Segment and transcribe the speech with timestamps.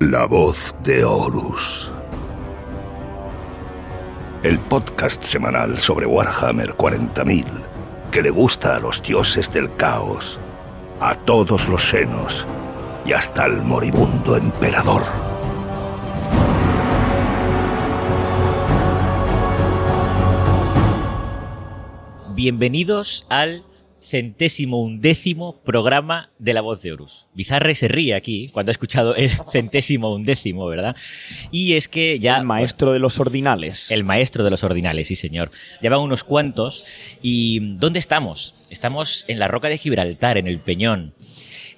[0.00, 1.90] La voz de Horus.
[4.42, 7.46] El podcast semanal sobre Warhammer 40.000
[8.12, 10.38] que le gusta a los dioses del caos,
[11.00, 12.46] a todos los senos
[13.06, 15.02] y hasta al moribundo emperador.
[22.34, 23.64] Bienvenidos al
[24.06, 27.26] centésimo undécimo programa de La Voz de Horus.
[27.34, 30.96] Bizarre se ríe aquí cuando ha escuchado el centésimo undécimo, ¿verdad?
[31.50, 32.36] Y es que ya...
[32.36, 33.90] El maestro de los ordinales.
[33.90, 35.50] El maestro de los ordinales, sí señor.
[35.82, 36.84] Ya van unos cuantos.
[37.20, 38.54] ¿Y dónde estamos?
[38.70, 41.14] Estamos en la Roca de Gibraltar, en el Peñón.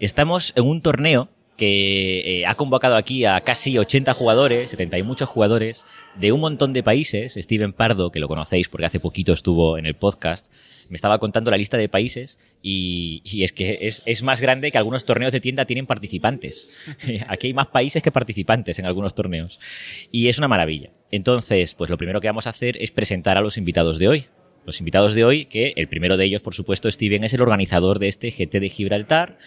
[0.01, 5.03] Estamos en un torneo que eh, ha convocado aquí a casi 80 jugadores, 70 y
[5.03, 5.85] muchos jugadores,
[6.15, 7.35] de un montón de países.
[7.35, 10.51] Steven Pardo, que lo conocéis porque hace poquito estuvo en el podcast,
[10.89, 14.71] me estaba contando la lista de países y, y es que es, es, más grande
[14.71, 16.79] que algunos torneos de tienda tienen participantes.
[17.29, 19.59] aquí hay más países que participantes en algunos torneos.
[20.13, 20.91] Y es una maravilla.
[21.11, 24.27] Entonces, pues lo primero que vamos a hacer es presentar a los invitados de hoy.
[24.69, 27.99] Los invitados de hoy, que el primero de ellos, por supuesto, Steven, es el organizador
[27.99, 29.39] de este GT de Gibraltar.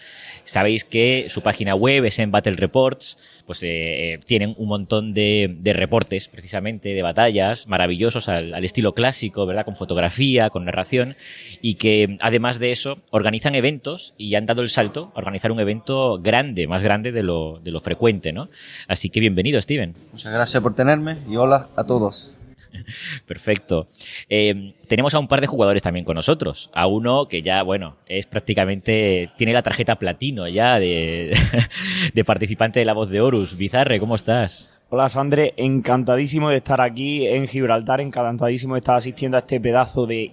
[0.42, 5.54] Sabéis que su página web es en Battle Reports, pues eh, tienen un montón de,
[5.60, 9.64] de, reportes, precisamente, de batallas maravillosos al, al, estilo clásico, ¿verdad?
[9.64, 11.14] Con fotografía, con narración,
[11.60, 15.60] y que además de eso organizan eventos y han dado el salto a organizar un
[15.60, 18.48] evento grande, más grande de lo, de lo frecuente, ¿no?
[18.88, 19.94] Así que bienvenido, Steven.
[20.10, 22.41] Muchas gracias por tenerme y hola a todos.
[23.26, 23.88] Perfecto.
[24.28, 26.70] Eh, tenemos a un par de jugadores también con nosotros.
[26.74, 29.30] A uno que ya, bueno, es prácticamente.
[29.36, 31.36] tiene la tarjeta platino ya de,
[32.14, 33.56] de participante de la voz de Horus.
[33.56, 34.80] Bizarre, ¿cómo estás?
[34.94, 40.06] Hola Sandre, encantadísimo de estar aquí en Gibraltar, encantadísimo de estar asistiendo a este pedazo
[40.06, 40.30] de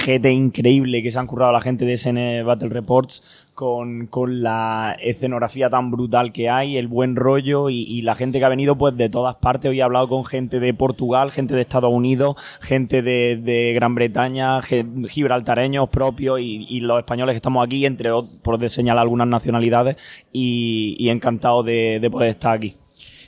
[0.00, 4.96] GT increíble que se han currado la gente de SN Battle Reports con, con, la
[5.00, 8.76] escenografía tan brutal que hay, el buen rollo y, y, la gente que ha venido
[8.76, 9.70] pues de todas partes.
[9.70, 13.94] Hoy he hablado con gente de Portugal, gente de Estados Unidos, gente de, de Gran
[13.94, 19.28] Bretaña, gibraltareños propios y, y, los españoles que estamos aquí, entre otros, por señalar algunas
[19.28, 19.96] nacionalidades
[20.32, 22.74] y, y encantado de, de poder estar aquí.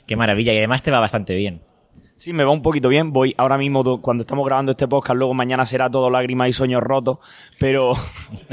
[0.07, 1.61] Qué maravilla y además te va bastante bien.
[2.23, 3.11] Sí, me va un poquito bien.
[3.11, 6.81] Voy ahora mismo, cuando estamos grabando este podcast, luego mañana será todo lágrimas y sueños
[6.81, 7.17] rotos,
[7.59, 7.95] pero,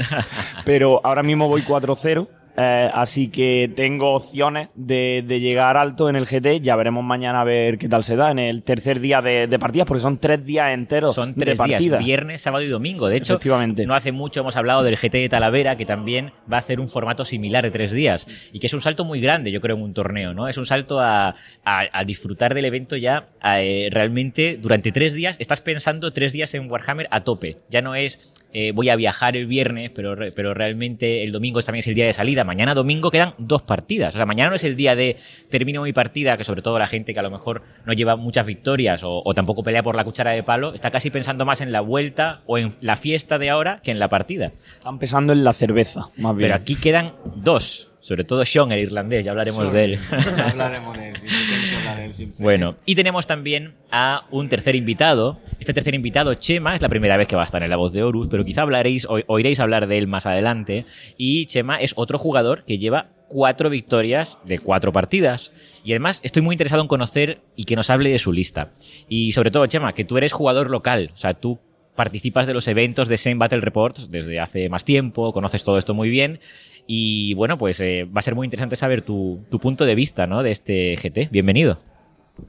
[0.65, 2.27] pero ahora mismo voy 4-0.
[2.57, 6.61] Eh, así que tengo opciones de, de, llegar alto en el GT.
[6.61, 9.59] Ya veremos mañana a ver qué tal se da en el tercer día de, de
[9.59, 11.77] partidas, porque son tres días enteros son tres de.
[11.77, 13.07] Días, viernes, sábado y domingo.
[13.07, 13.39] De hecho,
[13.85, 16.89] no hace mucho hemos hablado del GT de Talavera, que también va a hacer un
[16.89, 19.83] formato similar de tres días y que es un salto muy grande, yo creo, en
[19.83, 20.33] un torneo.
[20.33, 20.47] ¿no?
[20.47, 25.13] Es un salto a, a, a disfrutar del evento ya a, eh, realmente durante tres
[25.13, 25.37] días.
[25.39, 27.57] Estás pensando tres días en Warhammer a tope.
[27.69, 31.79] Ya no es eh, voy a viajar el viernes, pero, pero realmente el domingo también
[31.81, 32.43] es el día de salida.
[32.43, 34.13] Mañana domingo quedan dos partidas.
[34.15, 35.17] O sea, mañana no es el día de
[35.49, 38.45] termino mi partida, que sobre todo la gente que a lo mejor no lleva muchas
[38.45, 41.71] victorias o, o tampoco pelea por la cuchara de palo, está casi pensando más en
[41.71, 44.51] la vuelta o en la fiesta de ahora que en la partida.
[44.73, 46.49] Están pensando en la cerveza, más bien.
[46.49, 47.90] Pero aquí quedan dos.
[48.01, 49.77] Sobre todo Sean, el irlandés, ya hablaremos Sorry.
[49.77, 49.99] de él.
[50.45, 52.43] hablaremos de él, sí, de él siempre.
[52.43, 55.39] Bueno, y tenemos también a un tercer invitado.
[55.59, 57.93] Este tercer invitado, Chema, es la primera vez que va a estar en la voz
[57.93, 60.85] de Horus, pero quizá hablaréis, o, oiréis hablar de él más adelante.
[61.15, 65.53] Y Chema es otro jugador que lleva cuatro victorias de cuatro partidas.
[65.85, 68.71] Y además estoy muy interesado en conocer y que nos hable de su lista.
[69.09, 71.59] Y sobre todo, Chema, que tú eres jugador local, o sea, tú
[71.95, 75.93] participas de los eventos de Same Battle Reports desde hace más tiempo, conoces todo esto
[75.93, 76.39] muy bien.
[76.87, 80.27] Y bueno, pues eh, va a ser muy interesante saber tu, tu, punto de vista
[80.27, 80.43] ¿no?
[80.43, 81.29] de este GT.
[81.31, 81.79] Bienvenido.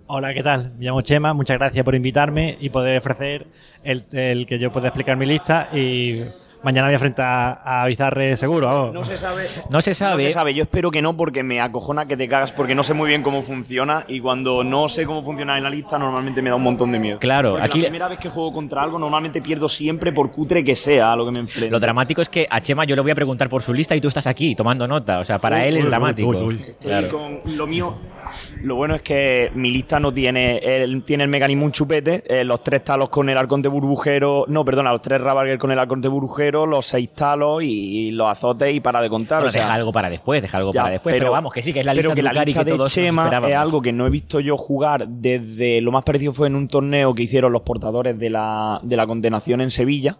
[0.07, 0.73] Hola, ¿qué tal?
[0.79, 3.47] Me llamo Chema, muchas gracias por invitarme y poder ofrecer
[3.85, 6.23] el, el que yo pueda explicar mi lista y
[6.63, 8.67] mañana voy a enfrentar a Bizarre seguro.
[8.67, 8.95] Vamos.
[8.95, 9.47] No se sabe.
[9.71, 10.23] No se sabe.
[10.23, 10.55] No se sabe.
[10.55, 13.23] Yo espero que no porque me acojona que te cagas porque no sé muy bien
[13.23, 16.63] cómo funciona y cuando no sé cómo funciona en la lista normalmente me da un
[16.63, 17.19] montón de miedo.
[17.19, 20.65] Claro, porque aquí la primera vez que juego contra algo normalmente pierdo siempre por cutre
[20.65, 21.71] que sea a lo que me enfrento.
[21.71, 24.01] Lo dramático es que a Chema yo le voy a preguntar por su lista y
[24.01, 26.29] tú estás aquí tomando nota, o sea, para uy, él es uy, dramático.
[26.29, 27.09] Uy, claro.
[27.09, 27.95] con lo mío
[28.63, 32.45] lo bueno es que mi lista no tiene el, tiene el mecanismo un chupete, eh,
[32.45, 36.09] los tres talos con el arconte burbujero, no, perdona, los tres Rabarger con el arconte
[36.09, 39.39] burbujero, los seis talos y, y, los azotes y para de contar.
[39.39, 41.53] Bueno, o sea, deja algo para después, deja algo ya, para después, pero, pero, vamos,
[41.53, 43.83] que sí, que es la pero lista que la lista que de Chema es algo
[43.83, 47.23] que no he visto yo jugar desde lo más parecido fue en un torneo que
[47.23, 50.17] hicieron los portadores de la, de la condenación en Sevilla.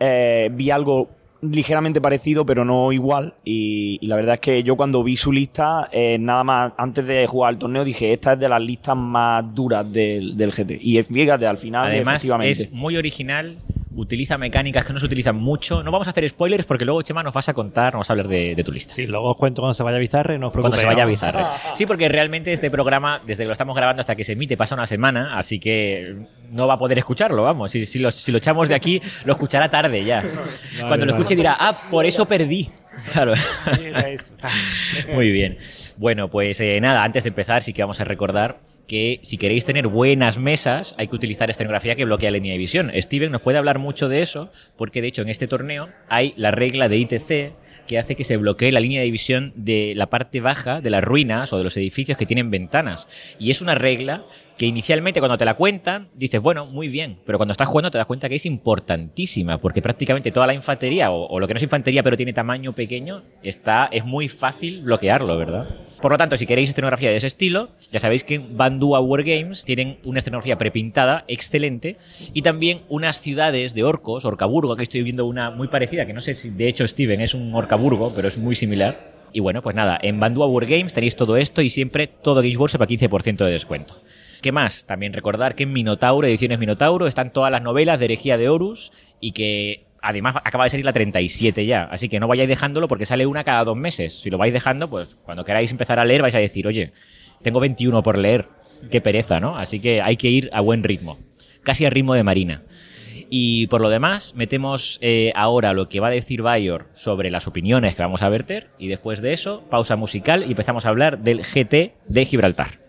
[0.00, 1.08] Eh, vi algo
[1.40, 3.34] ligeramente parecido, pero no igual.
[3.44, 7.06] Y, y, la verdad es que yo cuando vi su lista, eh, nada más antes
[7.06, 10.78] de jugar al torneo, dije, esta es de las listas más duras del, del GT.
[10.80, 12.62] Y fíjate, al final, Además, efectivamente.
[12.64, 13.56] es muy original,
[14.00, 15.82] utiliza mecánicas que no se utilizan mucho.
[15.82, 18.12] No vamos a hacer spoilers porque luego Chema nos vas a contar, nos vas a
[18.12, 18.94] hablar de, de tu lista.
[18.94, 20.80] Sí, luego os cuento cuando se vaya a Bizarre, no os Cuando preocupéis.
[20.80, 21.06] se vaya a.
[21.06, 21.44] Bizarre.
[21.74, 24.74] Sí, porque realmente este programa, desde que lo estamos grabando hasta que se emite, pasa
[24.74, 26.16] una semana, así que
[26.50, 27.70] no va a poder escucharlo, vamos.
[27.70, 30.22] Si, si lo, si lo echamos de aquí, lo escuchará tarde ya.
[30.86, 32.70] Cuando lo escuche dirá, ah, por eso perdí.
[33.12, 33.34] Claro.
[35.14, 35.56] Muy bien.
[35.98, 38.58] Bueno, pues eh, nada, antes de empezar sí que vamos a recordar
[38.88, 42.58] que si queréis tener buenas mesas hay que utilizar escenografía que bloquea la línea de
[42.58, 42.90] visión.
[42.94, 46.50] Steven nos puede hablar mucho de eso porque de hecho en este torneo hay la
[46.50, 47.52] regla de ITC
[47.86, 51.04] que hace que se bloquee la línea de visión de la parte baja de las
[51.04, 53.08] ruinas o de los edificios que tienen ventanas.
[53.38, 54.24] Y es una regla
[54.58, 57.98] que inicialmente cuando te la cuentan dices, bueno, muy bien, pero cuando estás jugando te
[57.98, 61.62] das cuenta que es importantísima porque prácticamente toda la infantería o, lo que no es
[61.62, 65.68] infantería pero tiene tamaño pequeño está es muy fácil bloquearlo, ¿verdad?
[66.02, 69.98] Por lo tanto, si queréis escenografía de ese estilo, ya sabéis que Bandua Wargames tienen
[70.04, 71.96] una escenografía prepintada excelente
[72.34, 76.20] y también unas ciudades de orcos, Orcaburgo, que estoy viendo una muy parecida, que no
[76.20, 79.16] sé si de hecho Steven es un Orcaburgo, pero es muy similar.
[79.32, 82.82] Y bueno, pues nada, en Bandua Wargames tenéis todo esto y siempre todo Games Workshop
[82.82, 83.94] a 15% de descuento.
[84.42, 84.84] ¿Qué más?
[84.86, 88.92] También recordar que en Minotauro, ediciones Minotauro, están todas las novelas de herejía de Horus
[89.20, 91.84] y que además acaba de salir la 37 ya.
[91.84, 94.20] Así que no vayáis dejándolo porque sale una cada dos meses.
[94.20, 96.92] Si lo vais dejando, pues cuando queráis empezar a leer vais a decir, oye,
[97.42, 98.46] tengo 21 por leer.
[98.90, 99.56] Qué pereza, ¿no?
[99.56, 101.18] Así que hay que ir a buen ritmo.
[101.64, 102.62] Casi a ritmo de Marina.
[103.30, 107.46] Y por lo demás, metemos eh, ahora lo que va a decir Bayor sobre las
[107.46, 108.68] opiniones que vamos a verter.
[108.78, 112.87] Y después de eso, pausa musical y empezamos a hablar del GT de Gibraltar.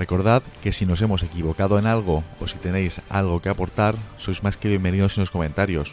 [0.00, 4.42] Recordad que si nos hemos equivocado en algo o si tenéis algo que aportar, sois
[4.42, 5.92] más que bienvenidos en los comentarios.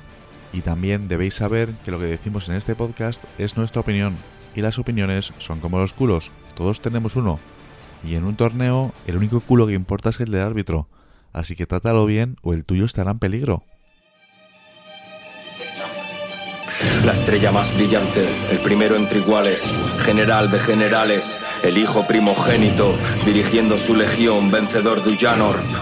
[0.54, 4.15] Y también debéis saber que lo que decimos en este podcast es nuestra opinión,
[4.56, 7.38] y las opiniones son como los culos, todos tenemos uno.
[8.01, 10.88] Y en un torneo, el único culo que importa es el del árbitro,
[11.33, 13.65] así que trátalo bien o el tuyo estará en peligro.
[17.04, 19.62] La estrella más brillante, el primero entre iguales,
[20.00, 25.18] general de generales, el hijo primogénito, dirigiendo su legión, vencedor de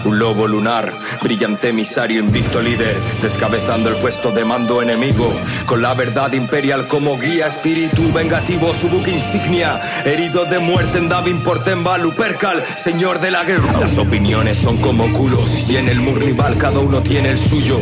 [0.04, 0.92] un lobo lunar,
[1.22, 5.30] brillante emisario, invicto líder, descabezando el puesto de mando enemigo,
[5.66, 11.08] con la verdad imperial como guía, espíritu vengativo, su buque insignia, herido de muerte en
[11.08, 13.78] Davin Portemba, Lupercal, señor de la guerra.
[13.78, 17.78] Las opiniones son como culos, y en el Murnival cada uno tiene el suyo.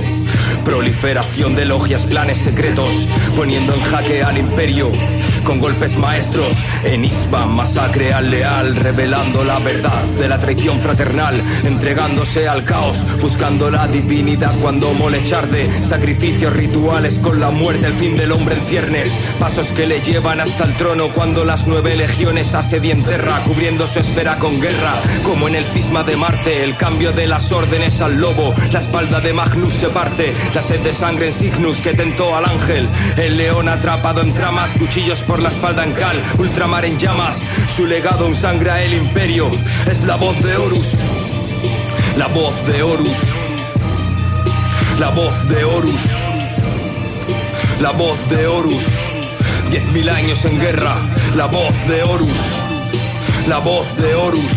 [0.65, 2.93] Proliferación de logias, planes secretos,
[3.37, 4.91] poniendo en jaque al imperio.
[5.45, 11.43] Con golpes maestros, en Isba, masacre al leal, revelando la verdad de la traición fraternal,
[11.65, 18.17] entregándose al caos, buscando la divinidad cuando molecharde, sacrificios rituales con la muerte, el fin
[18.17, 22.55] del hombre en ciernes, pasos que le llevan hasta el trono cuando las nueve legiones
[22.55, 24.95] asedien tierra, cubriendo su esfera con guerra,
[25.25, 29.21] como en el cisma de Marte, el cambio de las órdenes al lobo, la espalda
[29.21, 33.37] de Magnus se parte, la sed de sangre en Signus que tentó al ángel, el
[33.37, 37.37] león atrapado en tramas, cuchillos por la espalda en cal, ultramar en llamas,
[37.75, 39.51] su legado un sangra el imperio,
[39.91, 40.87] es la voz de Horus,
[42.17, 43.17] la voz de Horus,
[45.01, 46.01] la voz de Horus,
[47.81, 48.85] la voz de Horus,
[49.71, 50.95] diez mil años en guerra,
[51.35, 52.39] la voz de Horus,
[53.49, 54.53] la voz de Horus,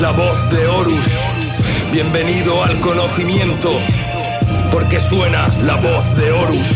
[0.00, 1.04] la voz de Horus,
[1.92, 3.70] bienvenido al conocimiento,
[4.70, 6.72] porque suena la voz de Horus.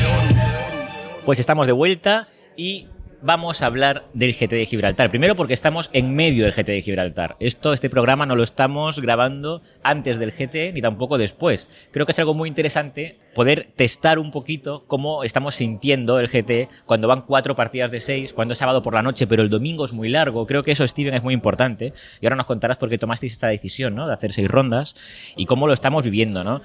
[1.24, 2.86] Pues estamos de vuelta y
[3.22, 5.10] vamos a hablar del GT de Gibraltar.
[5.10, 7.36] Primero porque estamos en medio del GT de Gibraltar.
[7.40, 11.68] Esto, este programa no lo estamos grabando antes del GT ni tampoco después.
[11.92, 16.68] Creo que es algo muy interesante poder testar un poquito cómo estamos sintiendo el GT
[16.86, 19.84] cuando van cuatro partidas de seis, cuando es sábado por la noche, pero el domingo
[19.84, 20.46] es muy largo.
[20.46, 21.92] Creo que eso, Steven, es muy importante.
[22.20, 24.06] Y ahora nos contarás por qué tomasteis esta decisión, ¿no?
[24.06, 24.96] De hacer seis rondas
[25.36, 26.62] y cómo lo estamos viviendo, ¿no?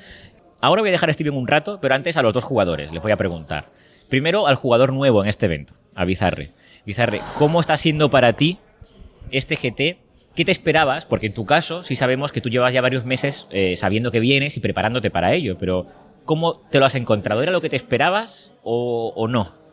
[0.62, 3.02] Ahora voy a dejar a Steven un rato, pero antes a los dos jugadores les
[3.02, 3.70] voy a preguntar.
[4.10, 6.52] Primero al jugador nuevo en este evento, a Bizarre.
[6.86, 8.60] Bizarre, ¿cómo está siendo para ti
[9.32, 10.00] este GT?
[10.36, 11.06] ¿Qué te esperabas?
[11.06, 14.20] Porque en tu caso sí sabemos que tú llevas ya varios meses eh, sabiendo que
[14.20, 15.88] vienes y preparándote para ello, pero
[16.26, 17.42] ¿cómo te lo has encontrado?
[17.42, 19.66] ¿Era lo que te esperabas o, o no?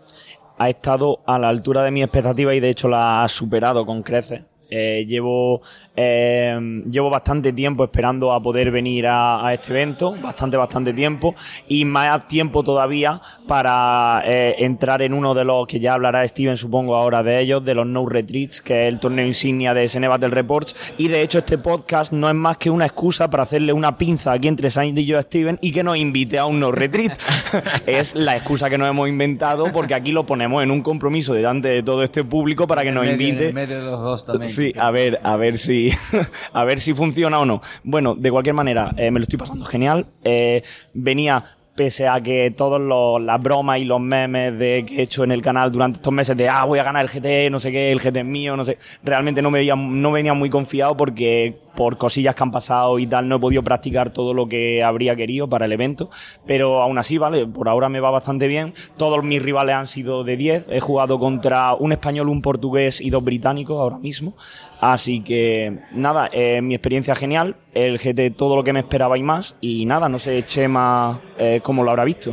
[0.59, 4.03] ha estado a la altura de mi expectativa y de hecho la ha superado con
[4.03, 4.43] creces.
[4.75, 5.61] Eh, llevo,
[5.95, 11.35] eh, llevo bastante tiempo esperando a poder venir a, a, este evento, bastante, bastante tiempo,
[11.69, 16.57] y más tiempo todavía para eh, entrar en uno de los que ya hablará Steven,
[16.57, 20.09] supongo, ahora de ellos, de los No Retreats, que es el torneo insignia de SN
[20.09, 20.75] Battle Reports.
[20.97, 24.33] Y de hecho, este podcast no es más que una excusa para hacerle una pinza
[24.33, 27.13] aquí entre Sainz y yo a Steven y que nos invite a un No Retreat.
[27.87, 31.69] es la excusa que nos hemos inventado porque aquí lo ponemos en un compromiso delante
[31.69, 33.49] de todo este público para que nos invite.
[33.49, 34.51] En medio de los dos también.
[34.51, 35.91] Sí, A ver, a ver si,
[36.53, 37.61] a ver si funciona o no.
[37.83, 40.07] Bueno, de cualquier manera, eh, me lo estoy pasando genial.
[40.25, 40.63] Eh,
[40.95, 42.81] venía pese a que todas
[43.23, 46.37] las bromas y los memes de, que he hecho en el canal durante estos meses
[46.37, 48.65] de, ah, voy a ganar el GT, no sé qué, el GT es mío, no
[48.65, 52.99] sé, realmente no me veía, no venía muy confiado porque por cosillas que han pasado
[52.99, 56.11] y tal no he podido practicar todo lo que habría querido para el evento,
[56.47, 58.75] pero aún así, vale, por ahora me va bastante bien.
[58.97, 63.11] Todos mis rivales han sido de 10, he jugado contra un español, un portugués y
[63.11, 64.35] dos británicos ahora mismo,
[64.81, 69.23] así que nada, eh, mi experiencia genial, el GT todo lo que me esperaba y
[69.23, 72.33] más, y nada, no sé, Chema, eh, cómo lo habrá visto.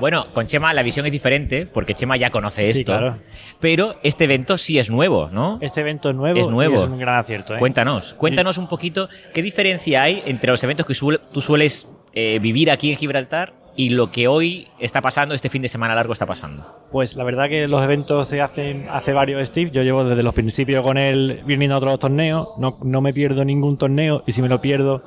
[0.00, 3.16] Bueno, con Chema la visión es diferente, porque Chema ya conoce esto.
[3.60, 5.58] Pero este evento sí es nuevo, ¿no?
[5.60, 6.38] Este evento es nuevo.
[6.38, 6.76] Es nuevo.
[6.76, 7.54] es un gran acierto.
[7.54, 7.58] ¿eh?
[7.58, 10.94] Cuéntanos, cuéntanos un poquito qué diferencia hay entre los eventos que
[11.32, 15.62] tú sueles eh, vivir aquí en Gibraltar y lo que hoy está pasando, este fin
[15.62, 16.66] de semana largo está pasando?
[16.90, 19.70] Pues la verdad que los eventos se hacen hace varios Steve.
[19.70, 22.48] Yo llevo desde los principios con él viniendo a otros torneos.
[22.58, 25.04] No, no me pierdo ningún torneo y si me lo pierdo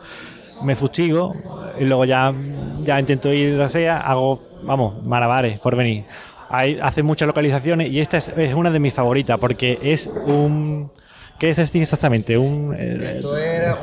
[0.64, 1.34] me fustigo
[1.80, 2.34] y luego ya,
[2.84, 6.06] ya intento ir a sea, hago, vamos, malabares por venir.
[6.50, 10.92] Hay, hace muchas localizaciones y esta es, una de mis favoritas porque es un...
[11.40, 12.38] ¿Qué es este exactamente?
[12.38, 13.76] Un, eh, Esto era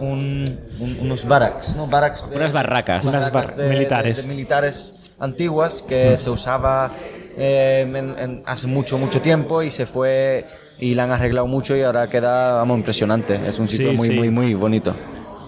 [0.00, 1.86] unos barracks, ¿no?
[1.86, 3.04] Barracks unas barracas.
[3.04, 4.26] Unas militares.
[4.26, 6.90] militares antiguas que se usaba
[7.38, 10.44] eh, hace mucho, mucho tiempo y se fue
[10.78, 13.38] y la han arreglado mucho y ahora queda, vamos, impresionante.
[13.46, 14.94] Es un sitio muy, muy, muy bonito.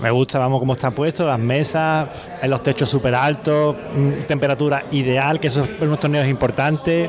[0.01, 4.87] Me gusta, vamos, cómo está puesto, las mesas, en los techos súper altos, mm, temperatura
[4.91, 7.09] ideal, que eso es unos torneos importantes,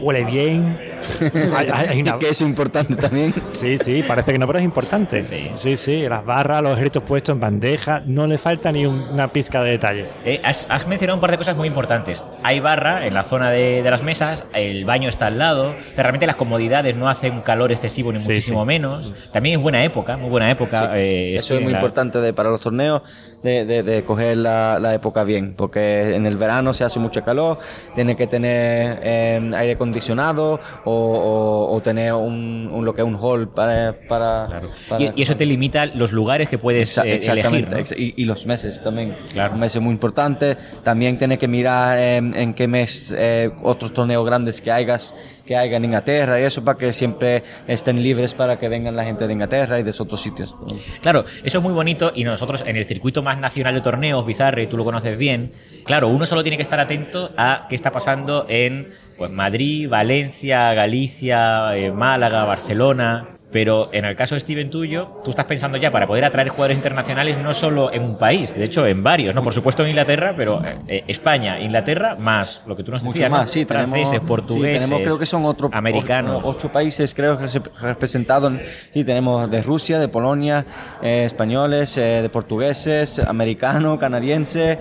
[0.00, 0.93] huele bien
[1.56, 3.32] hay, que es importante también.
[3.52, 5.24] Sí, sí, parece que no, pero es importante.
[5.54, 9.62] Sí, sí, las barras, los gritos puestos en bandeja, no le falta ni una pizca
[9.62, 10.06] de detalle.
[10.24, 12.24] Eh, has, mencionado un par de cosas muy importantes.
[12.42, 16.36] Hay barra en la zona de, las mesas, el baño está al lado, realmente las
[16.36, 19.12] comodidades no hacen un calor excesivo ni muchísimo menos.
[19.32, 20.92] También es buena época, muy buena época.
[20.98, 23.02] Eh, Eso es muy importante para los torneos
[23.44, 27.58] de, coger la, época bien, porque en el verano se hace mucho calor,
[27.94, 33.94] tiene que tener eh, aire acondicionado o, tener un, lo que es un hall para...
[34.08, 34.62] para,
[34.98, 39.16] y, eso te limita los lugares que puedes eh, exactamente, elegir, y, los meses también.
[39.32, 39.54] Claro.
[39.54, 40.56] Un mes es muy importante.
[40.82, 45.14] También tiene que mirar en, qué mes eh, otros torneos grandes que hayas
[45.46, 49.04] que haya en Inglaterra y eso para que siempre estén libres para que vengan la
[49.04, 50.56] gente de Inglaterra y de otros sitios.
[51.00, 54.66] Claro, eso es muy bonito y nosotros en el circuito más nacional de torneos, Bizarre,
[54.66, 55.50] tú lo conoces bien,
[55.84, 60.72] claro, uno solo tiene que estar atento a qué está pasando en pues, Madrid, Valencia,
[60.74, 65.92] Galicia, eh, Málaga, Barcelona, pero en el caso de Steven tuyo, tú estás pensando ya
[65.92, 69.44] para poder atraer jugadores internacionales no solo en un país, de hecho en varios, ¿no?
[69.44, 73.30] Por supuesto en Inglaterra, pero eh, eh, España, Inglaterra, más lo que tú nos decías,
[73.30, 76.42] más, sí, franceses, portugueses, tenemos, creo que son otro, americanos.
[76.42, 78.54] Ocho, países creo que se representados,
[78.92, 80.66] sí, tenemos de Rusia, de Polonia,
[81.00, 84.78] eh, españoles, de portugueses, americanos, canadienses,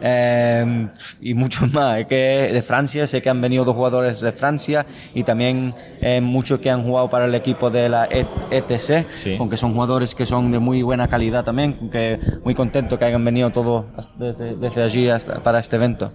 [0.00, 0.88] eh,
[1.20, 2.04] y muchos más.
[2.06, 6.60] que de Francia, sé que han venido dos jugadores de Francia y también eh, muchos
[6.60, 10.58] que han jugado para el equipo de la ETC, aunque son jugadores que son de
[10.58, 15.42] muy buena calidad también, que muy contento que hayan venido todos desde, desde allí hasta,
[15.42, 16.12] para este evento.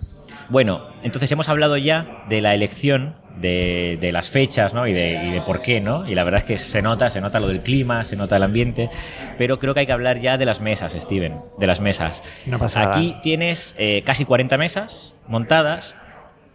[0.50, 4.88] Bueno, entonces hemos hablado ya de la elección de, las fechas ¿no?
[4.88, 6.08] y, de, por qué, ¿no?
[6.08, 8.44] Y la verdad es que se nota, se nota lo del clima, se nota el
[8.44, 8.90] ambiente,
[9.38, 12.24] pero creo que hay que hablar ya de las mesas, Steven, de las mesas.
[12.76, 15.96] Aquí tienes eh, casi 40 mesas montadas,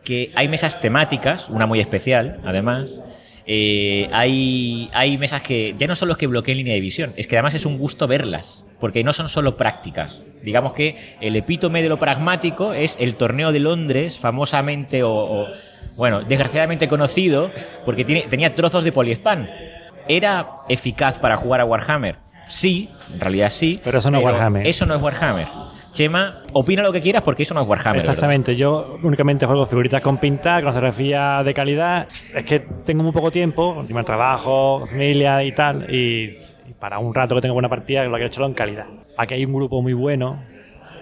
[0.04, 3.00] que hay mesas temáticas, una muy especial, además.
[3.46, 7.26] Eh, hay, hay mesas que ya no son los que bloquean línea de visión, es
[7.26, 10.22] que además es un gusto verlas, porque no son solo prácticas.
[10.42, 15.48] Digamos que el epítome de lo pragmático es el torneo de Londres, famosamente o
[16.00, 17.50] bueno, desgraciadamente conocido
[17.84, 19.50] porque tiene, tenía trozos de poliespan.
[20.08, 22.16] ¿Era eficaz para jugar a Warhammer?
[22.48, 23.78] Sí, en realidad sí.
[23.84, 24.66] Pero eso no es Warhammer.
[24.66, 25.46] Eso no es Warhammer.
[25.92, 28.00] Chema, opina lo que quieras porque eso no es Warhammer.
[28.00, 32.08] Exactamente, yo únicamente juego figuritas con pintar, con fotografía de calidad.
[32.34, 36.38] Es que tengo muy poco tiempo, último trabajo, familia y tal, y,
[36.78, 38.86] para un rato que tengo buena partida, lo que he hecho en calidad.
[39.18, 40.42] Aquí hay un grupo muy bueno,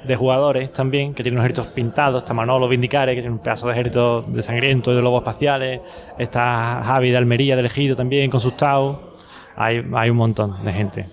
[0.05, 2.23] de jugadores también, que tienen unos ejércitos pintados.
[2.23, 5.81] Está Manolo Vindicare, que tiene un pedazo de ejército de sangriento y de lobos espaciales.
[6.19, 9.01] Está Javi de Almería, de Elegido también, con sus Tau.
[9.57, 11.07] Hay, hay un montón de gente.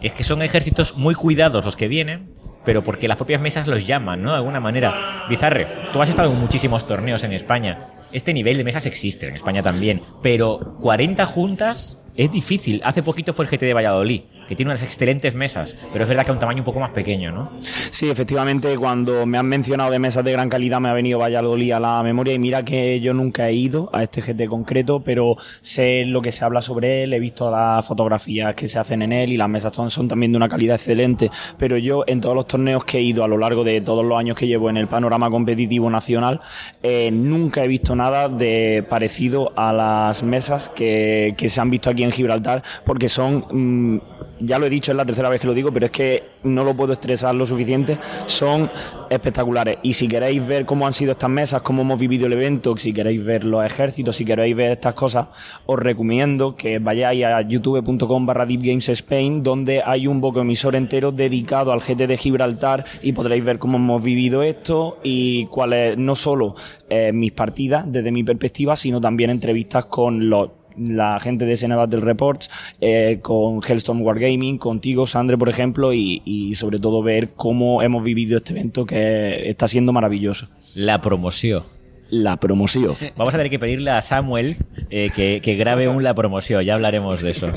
[0.00, 2.34] Es que son ejércitos muy cuidados los que vienen,
[2.64, 4.30] pero porque las propias mesas los llaman, ¿no?
[4.30, 5.26] De alguna manera.
[5.28, 7.78] Bizarre, tú has estado en muchísimos torneos en España.
[8.12, 12.80] Este nivel de mesas existe en España también, pero 40 juntas es difícil.
[12.84, 16.24] Hace poquito fue el GT de Valladolid que tiene unas excelentes mesas, pero es verdad
[16.24, 17.52] que a un tamaño un poco más pequeño, ¿no?
[17.62, 21.72] Sí, efectivamente, cuando me han mencionado de mesas de gran calidad me ha venido Valladolid
[21.72, 25.36] a la memoria y mira que yo nunca he ido a este GT concreto, pero
[25.60, 29.12] sé lo que se habla sobre él, he visto las fotografías que se hacen en
[29.12, 32.46] él y las mesas son, también de una calidad excelente, pero yo en todos los
[32.46, 34.86] torneos que he ido a lo largo de todos los años que llevo en el
[34.86, 36.40] panorama competitivo nacional,
[36.82, 41.90] eh, nunca he visto nada de parecido a las mesas que, que se han visto
[41.90, 43.46] aquí en Gibraltar, porque son...
[43.50, 46.24] mm, ya lo he dicho, es la tercera vez que lo digo, pero es que
[46.44, 48.70] no lo puedo estresar lo suficiente, son
[49.10, 49.78] espectaculares.
[49.82, 52.92] Y si queréis ver cómo han sido estas mesas, cómo hemos vivido el evento, si
[52.92, 55.28] queréis ver los ejércitos, si queréis ver estas cosas,
[55.66, 61.72] os recomiendo que vayáis a youtube.com barra Deep Spain, donde hay un emisor entero dedicado
[61.72, 66.54] al GT de Gibraltar y podréis ver cómo hemos vivido esto y cuáles, no solo
[66.88, 71.74] eh, mis partidas desde mi perspectiva, sino también entrevistas con los la gente de SN
[71.76, 72.50] Battle Reports,
[72.80, 78.02] eh, con Hellstorm Wargaming, contigo, Sandre, por ejemplo, y, y sobre todo ver cómo hemos
[78.04, 80.46] vivido este evento que está siendo maravilloso.
[80.74, 81.62] La promoción.
[82.10, 82.94] La promoción.
[83.16, 84.56] Vamos a tener que pedirle a Samuel
[84.90, 87.50] eh, que, que grabe un la promoción, ya hablaremos de eso.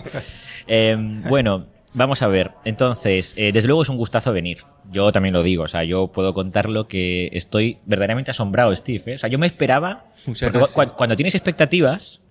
[0.68, 0.96] Eh,
[1.30, 2.52] bueno, vamos a ver.
[2.64, 4.60] Entonces, eh, desde luego es un gustazo venir.
[4.92, 9.04] Yo también lo digo, o sea, yo puedo contarlo que estoy verdaderamente asombrado, Steve.
[9.08, 9.16] ¿eh?
[9.16, 10.06] O sea, yo me esperaba.
[10.26, 12.22] Cu- cuando tienes expectativas,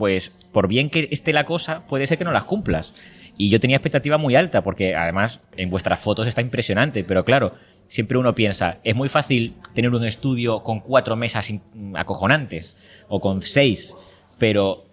[0.00, 2.94] pues por bien que esté la cosa, puede ser que no las cumplas.
[3.36, 7.52] Y yo tenía expectativa muy alta, porque además en vuestras fotos está impresionante, pero claro,
[7.86, 11.52] siempre uno piensa, es muy fácil tener un estudio con cuatro mesas
[11.94, 12.78] acojonantes,
[13.08, 13.94] o con seis,
[14.38, 14.84] pero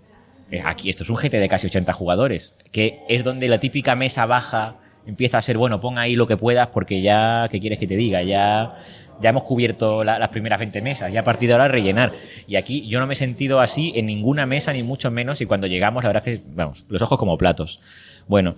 [0.51, 3.95] eh, aquí esto es un GT de casi 80 jugadores, que es donde la típica
[3.95, 7.79] mesa baja empieza a ser, bueno, pon ahí lo que puedas, porque ya, ¿qué quieres
[7.79, 8.23] que te diga?
[8.23, 8.75] Ya,
[9.21, 12.13] ya hemos cubierto la- las primeras 20 mesas, ya a partir de ahora rellenar.
[12.47, 15.45] Y aquí yo no me he sentido así en ninguna mesa, ni mucho menos, y
[15.45, 17.81] cuando llegamos, la verdad es que, vamos, los ojos como platos.
[18.27, 18.55] Bueno,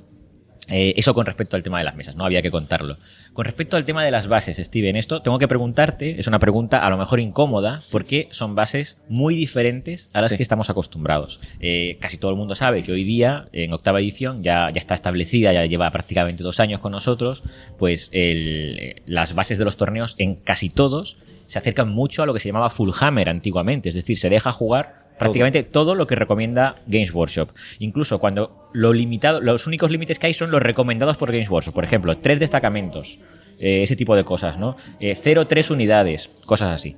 [0.69, 2.97] eh, eso con respecto al tema de las mesas, no había que contarlo.
[3.33, 6.79] Con respecto al tema de las bases, Steven, esto tengo que preguntarte, es una pregunta
[6.79, 10.37] a lo mejor incómoda, porque son bases muy diferentes a las Sí.
[10.37, 11.39] que estamos acostumbrados.
[11.59, 14.93] Eh, casi todo el mundo sabe que hoy día, en octava edición, ya, ya está
[14.95, 17.43] establecida, ya lleva prácticamente dos años con nosotros,
[17.77, 22.25] pues el- eh, las bases de los torneos en casi todos se acercan mucho a
[22.25, 26.07] lo que se llamaba Full Hammer antiguamente, es decir, se deja jugar prácticamente todo lo
[26.07, 27.49] que recomienda Games Workshop.
[27.77, 31.73] Incluso cuando lo limitado, los únicos límites que hay son los recomendados por Games Workshop.
[31.73, 33.19] Por ejemplo, tres destacamentos,
[33.59, 34.75] eh, ese tipo de cosas, ¿no?
[34.99, 36.95] Eh, cero, tres unidades, cosas así.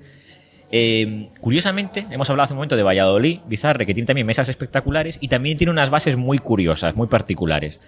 [0.71, 5.17] Eh, curiosamente, hemos hablado hace un momento de Valladolid, Bizarre, que tiene también mesas espectaculares
[5.19, 7.81] y también tiene unas bases muy curiosas, muy particulares.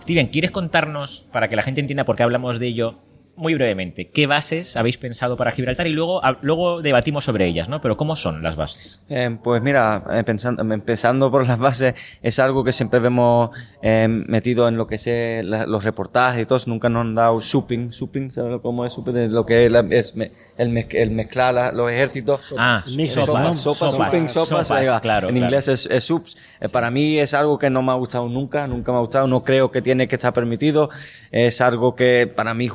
[0.00, 2.94] Steven, ¿quieres contarnos, para que la gente entienda por qué hablamos de ello,
[3.36, 7.80] muy brevemente, qué bases habéis pensado para Gibraltar y luego, luego debatimos sobre ellas, ¿no?
[7.80, 9.00] Pero ¿cómo son las bases?
[9.08, 13.50] Eh, pues mira, eh, pensando, empezando por las bases, es algo que siempre vemos
[13.82, 17.14] eh, metido en lo que es eh, la- los reportajes y todo, nunca nos han
[17.14, 19.12] dado supping, supping, ¿sabes cómo es supping?
[19.14, 22.54] De Lo que es, la- es me- el, mezc- el mezclar la- los ejércitos.
[22.56, 25.28] Ah, sopas, sopas, sopas, sopas, sopas, claro.
[25.28, 25.36] en claro.
[25.36, 26.36] inglés es, es soups.
[26.60, 29.26] Eh, Para mí es algo que no me ha gustado nunca, nunca me ha gustado,
[29.26, 30.88] no creo que tiene que estar permitido.
[31.30, 32.68] Es algo que para mí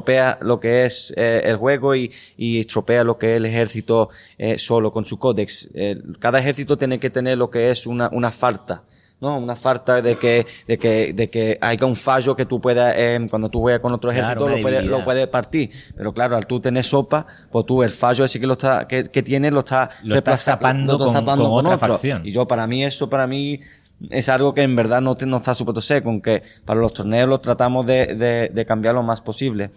[0.00, 3.44] ju- tropea lo que es eh, el juego y, y tropea lo que es el
[3.46, 4.08] ejército
[4.38, 5.70] eh, solo con su códex.
[5.74, 8.82] Eh, cada ejército tiene que tener lo que es una, una falta.
[9.20, 9.36] ¿no?
[9.38, 13.20] Una falta de que, de que, de que haya un fallo que tú puedas, eh,
[13.28, 15.70] cuando tú juegas con otro ejército, lo puedes, lo puedes partir.
[15.94, 19.04] Pero claro, al tú tener sopa, pues tú el fallo ese que lo está, que,
[19.04, 21.88] que tiene lo está, Lo estás tapando lo estás con- con otra otro.
[21.94, 22.26] facción.
[22.26, 23.60] Y yo, para mí, eso para mí
[24.08, 26.94] es algo que en verdad no, te- no está supuesto ser, con que para los
[26.94, 29.70] torneos lo tratamos de, de, de cambiar lo más posible.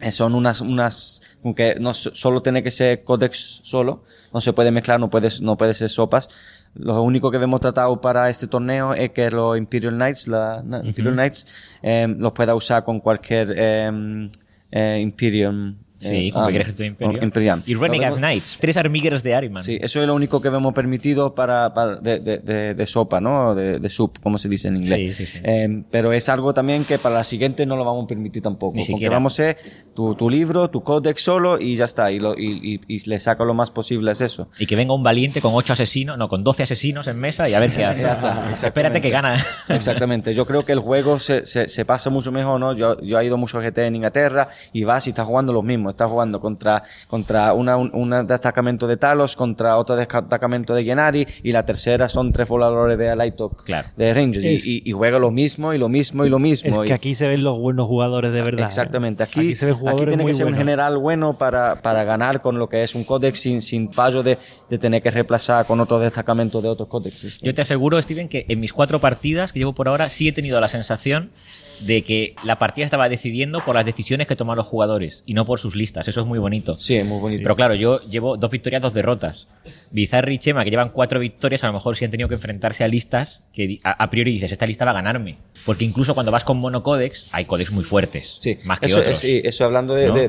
[0.00, 4.52] Eh, Son unas, unas, aunque no so- solo tiene que ser códex solo, no se
[4.52, 6.28] puede mezclar, no puede, no puede ser sopas.
[6.74, 11.14] Lo único que hemos tratado para este torneo es que los Imperial Knights, la, Imperial
[11.14, 11.46] Knights,
[11.82, 14.30] eh, los pueda usar con cualquier eh,
[14.70, 15.76] eh, Imperium.
[15.98, 17.22] Sí, eh, como ah, que quieres tu imperio.
[17.22, 17.62] Imperial.
[17.66, 19.64] Y Renegade Knights, tres armigueros de Ariman.
[19.64, 23.20] Sí, eso es lo único que vemos permitido para, para de, de, de, de sopa,
[23.20, 23.54] ¿no?
[23.54, 25.16] De, de soup, como se dice en inglés.
[25.16, 25.38] Sí, sí, sí.
[25.42, 28.74] Eh, pero es algo también que para la siguiente no lo vamos a permitir tampoco.
[28.76, 29.14] Ni Porque siquiera.
[29.14, 29.56] vamos a ser
[29.94, 32.12] tu, tu libro, tu códex solo y ya está.
[32.12, 34.48] Y, lo, y, y, y le saca lo más posible es eso.
[34.58, 37.54] Y que venga un valiente con ocho asesinos, no, con 12 asesinos en mesa y
[37.54, 38.02] a ver qué hace.
[38.02, 38.54] Ya está.
[38.68, 39.44] Espérate que gana.
[39.68, 40.32] Exactamente.
[40.34, 42.72] Yo creo que el juego se, se, se pasa mucho mejor, ¿no?
[42.74, 45.64] Yo, yo he ido mucho a GT en Inglaterra y vas y estás jugando los
[45.64, 45.87] mismos.
[45.88, 45.90] Mismo.
[45.90, 51.26] Estás jugando contra, contra una, un, un destacamento de Talos, contra otro destacamento de Gennari,
[51.42, 53.88] y la tercera son tres voladores de Alaito Claro.
[53.96, 54.44] de Rangers.
[54.44, 56.68] Es- Y, y, y juega lo mismo, y lo mismo, y lo mismo.
[56.82, 58.62] Es y- que aquí se ven los buenos jugadores de verdad.
[58.62, 58.66] ¿eh?
[58.66, 59.22] Exactamente.
[59.22, 62.40] Aquí, se ven aquí jugadores tiene muy que ser un general bueno para, para ganar
[62.40, 65.80] con lo que es un códex sin, sin fallo de, de tener que reemplazar con
[65.80, 67.38] otros destacamentos de otros códexes.
[67.40, 70.32] Yo te aseguro, Steven, que en mis cuatro partidas que llevo por ahora sí he
[70.32, 71.30] tenido la sensación
[71.80, 75.44] de que la partida estaba decidiendo por las decisiones que toman los jugadores y no
[75.44, 76.08] por sus listas.
[76.08, 76.76] Eso es muy bonito.
[76.76, 77.42] Sí, es muy bonito.
[77.42, 79.48] Pero claro, yo llevo dos victorias, dos derrotas.
[79.90, 82.84] Bizarri y Chema, que llevan cuatro victorias, a lo mejor sí han tenido que enfrentarse
[82.84, 85.36] a listas que a, a priori dices, esta lista va a ganarme.
[85.64, 88.38] Porque incluso cuando vas con monocódex, hay códex muy fuertes.
[88.40, 89.18] Sí, más que eso, otros.
[89.18, 90.14] sí, eso hablando de, ¿no?
[90.14, 90.28] de,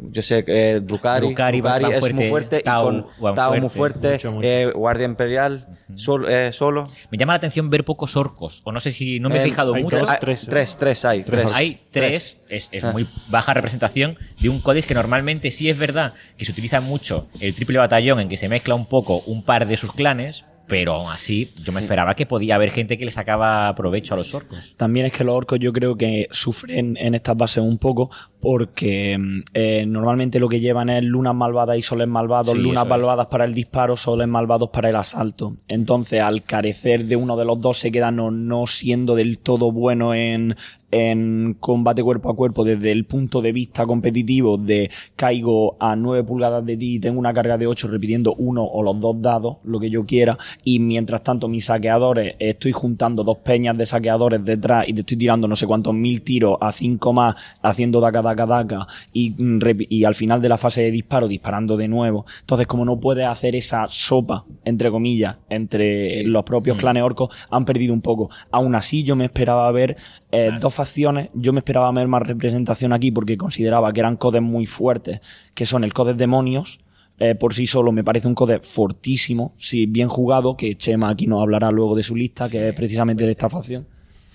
[0.00, 3.02] yo sé que eh, Drukari, Drukari va- Drukari va es fuerte, muy fuerte, Tau y
[3.20, 4.46] con Tau muy fuerte, fuerte, mucho, mucho.
[4.48, 6.88] eh, Guardia Imperial, sol- eh, solo.
[7.10, 8.60] Me llama la atención ver pocos orcos.
[8.64, 9.98] O no sé si no me he Eh, fijado hay mucho.
[9.98, 11.22] dos, Hay- tres, tres, tres hay.
[11.22, 12.92] Tres, Hay tres, es, es Ah.
[12.92, 17.28] muy baja representación de un códex que normalmente sí es verdad que se utiliza mucho
[17.40, 20.94] el triple batallón en que se mezcla un poco un par de sus clanes, pero
[20.94, 24.32] aún así yo me esperaba que podía haber gente que le sacaba provecho a los
[24.32, 24.74] orcos.
[24.78, 28.08] También es que los orcos yo creo que sufren en estas bases un poco
[28.40, 32.84] porque mm, eh, normalmente lo que llevan es lunas malvadas y soles malvados, Sí, lunas
[32.84, 32.88] es.
[32.88, 35.54] malvadas para el disparo, soles malvados para el asalto.
[35.68, 39.72] Entonces, al carecer de uno de los dos, se queda no, no siendo del todo
[39.72, 40.56] bueno en,
[40.92, 46.22] en combate cuerpo a cuerpo desde el punto de vista competitivo de caigo a 9
[46.22, 49.56] pulgadas de ti y tengo una carga de 8 repitiendo uno o los dos dados,
[49.64, 54.44] lo que yo quiera, y mientras tanto mis saqueadores, estoy juntando dos peñas de saqueadores
[54.44, 58.20] detrás y te estoy tirando no sé cuántos mil tiros a 5 más, haciendo daca
[58.20, 62.26] daca daca y, mm, y al final de la fase de disparo disparando de nuevo.
[62.40, 67.64] Entonces, como no puedes hacer esa sopa, entre comillas, entre los propios clanes orcos, han
[67.64, 68.28] perdido un poco.
[68.50, 69.96] Aún así, yo me esperaba ver
[70.30, 74.42] eh, dos facciones, yo me esperaba ver más representación aquí porque consideraba que eran codes
[74.42, 75.20] muy fuertes,
[75.54, 76.80] que son el codes demonios.
[77.18, 81.26] eh, por sí solo me parece un code fortísimo, si bien jugado, que Chema aquí
[81.28, 83.86] nos hablará luego de su lista, que es precisamente de esta facción.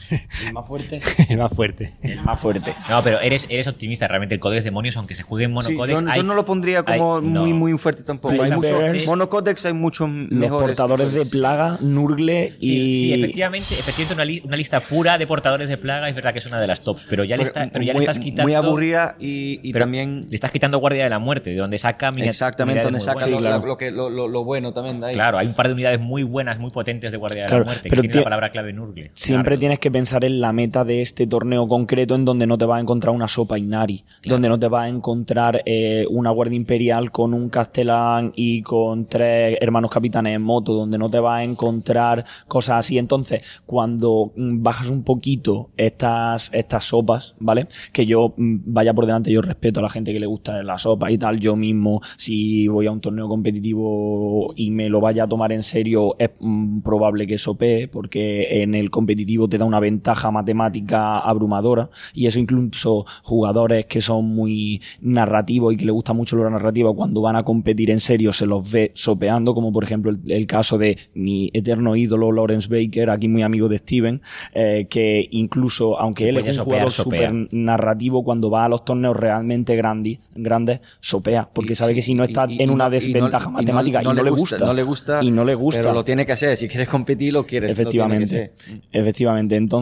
[0.45, 1.01] El más fuerte.
[1.29, 1.93] El más fuerte.
[2.03, 2.73] El más fuerte.
[2.89, 4.35] No, pero eres, eres optimista realmente.
[4.35, 6.01] El códex demonios, aunque se juegue en Sí, monocodex.
[6.01, 7.55] yo, hay- yo no lo pondría como hay- muy, no.
[7.57, 8.33] muy fuerte tampoco.
[8.33, 12.67] Hay Hay muchos bears, monocodex, hay muchos Los portadores de plaga, Nurgle y.
[12.67, 16.33] Sí, sí, efectivamente, efectivamente una, li- una lista pura de portadores de plaga es verdad
[16.33, 18.19] que es una de las tops, pero ya le, está, pero ya muy, le estás
[18.23, 18.43] quitando.
[18.43, 22.81] muy aburrida y, también Le estás quitando guardia de la muerte, de donde saca exactamente
[22.81, 23.59] donde saca lo, buenas.
[23.61, 25.13] lo- lo que, lo, lo- lo bueno también de ahí.
[25.13, 27.71] Claro, hay un par de unidades muy buenas, muy potentes de guardia de Claro, la
[27.71, 29.11] muerte, pero que tiene tie- la palabra clave Nurgle.
[29.13, 29.59] Siempre Claro.
[29.59, 32.77] tienes que pensar en la meta de este torneo concreto en donde no te vas
[32.77, 37.11] a encontrar una sopa Inari, donde no te vas a encontrar eh, una guardia imperial
[37.11, 41.43] con un castellán y con tres hermanos capitanes en moto, donde no te vas a
[41.43, 42.99] encontrar cosas así.
[42.99, 47.67] Entonces, cuando mm, bajas un poquito estas, estas sopas, ¿vale?
[47.91, 50.77] Que yo mm, vaya por delante, yo respeto a la gente que le gusta la
[50.77, 51.39] sopa y tal.
[51.39, 55.63] Yo mismo, si voy a un torneo competitivo y me lo vaya a tomar en
[55.63, 61.19] serio, es mm, probable que sopee, porque en el competitivo te da una ventaja matemática
[61.19, 61.89] abrumadora.
[62.13, 66.93] Y eso incluso jugadores que son muy narrativos y que les gusta mucho la narrativa,
[66.93, 70.45] cuando van a competir en serio se los ve sopeando, como por ejemplo el, el
[70.47, 74.21] caso de mi eterno ídolo Lawrence Baker, aquí muy amigo de Steven,
[74.53, 78.83] eh, que incluso, aunque él es un sopear, jugador súper narrativo, cuando va a los
[78.85, 82.73] torneos realmente grandi- grandes, sopea, porque Y- sabe que si no está y- en y
[82.73, 85.43] una no- desventaja y no- matemática y no, le gusta, no le gusta y no
[85.45, 87.89] le gusta pero lo tiene que hacer si quieres competir lo quieres lo tiene que
[87.89, 88.81] Efectivamente, hacer.
[88.91, 89.55] efectivamente.
[89.55, 89.76] Entonces,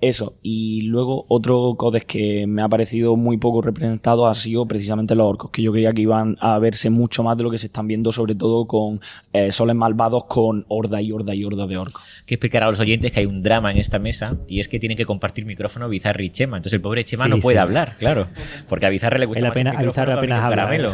[0.00, 0.34] eso.
[0.42, 5.26] Y luego otro codex que me ha parecido muy poco representado ha sido precisamente los
[5.26, 7.86] orcos, que yo creía que iban a verse mucho más de lo que se están
[7.86, 9.00] viendo, sobre todo con
[9.32, 12.02] eh, soles malvados, con horda y horda y horda de orcos.
[12.26, 14.78] que explicar a los oyentes que hay un drama en esta mesa y es que
[14.80, 16.56] tienen que compartir micrófono Bizarre y Chema.
[16.56, 17.60] Entonces el pobre Chema Sí, no puede sí.
[17.60, 18.26] hablar, claro.
[18.68, 20.92] Porque a Bizarre le gusta Él más apenas- el a micrófono apenas habla, caramelo.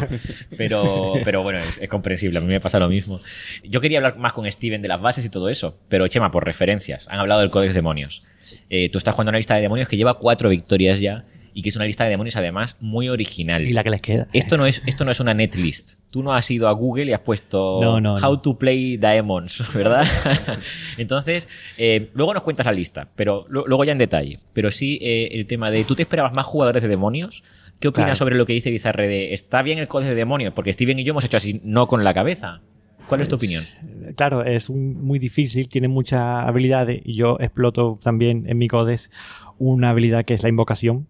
[0.57, 2.39] Pero, pero bueno, es, es comprensible.
[2.39, 3.19] A mí me pasa lo mismo.
[3.63, 5.75] Yo quería hablar más con Steven de las bases y todo eso.
[5.89, 8.23] Pero Chema, por referencias, han hablado del Codex Demonios.
[8.69, 11.23] Eh, tú estás jugando una lista de demonios que lleva cuatro victorias ya
[11.53, 13.67] y que es una lista de demonios además muy original.
[13.67, 14.27] Y la que les queda.
[14.31, 15.95] Esto no es, esto no es una netlist.
[16.09, 18.39] Tú no has ido a Google y has puesto No, no, How no.
[18.41, 20.05] to play Daemons, ¿verdad?
[20.97, 24.39] Entonces, eh, luego nos cuentas la lista, pero lo- luego ya en detalle.
[24.53, 27.43] Pero sí eh, el tema de, ¿tú te esperabas más jugadores de demonios?
[27.79, 28.15] ¿Qué opinas Claro.
[28.17, 30.53] sobre lo que dice Bizarre de, está bien el código de demonios?
[30.53, 32.61] Porque Steven y yo hemos hecho así, no con la cabeza.
[33.11, 33.61] ¿Cuál es tu opinión?
[34.15, 39.11] Claro, es un- muy difícil, tiene muchas habilidades y yo exploto también en mi codes
[39.57, 41.07] una habilidad que es la invocación,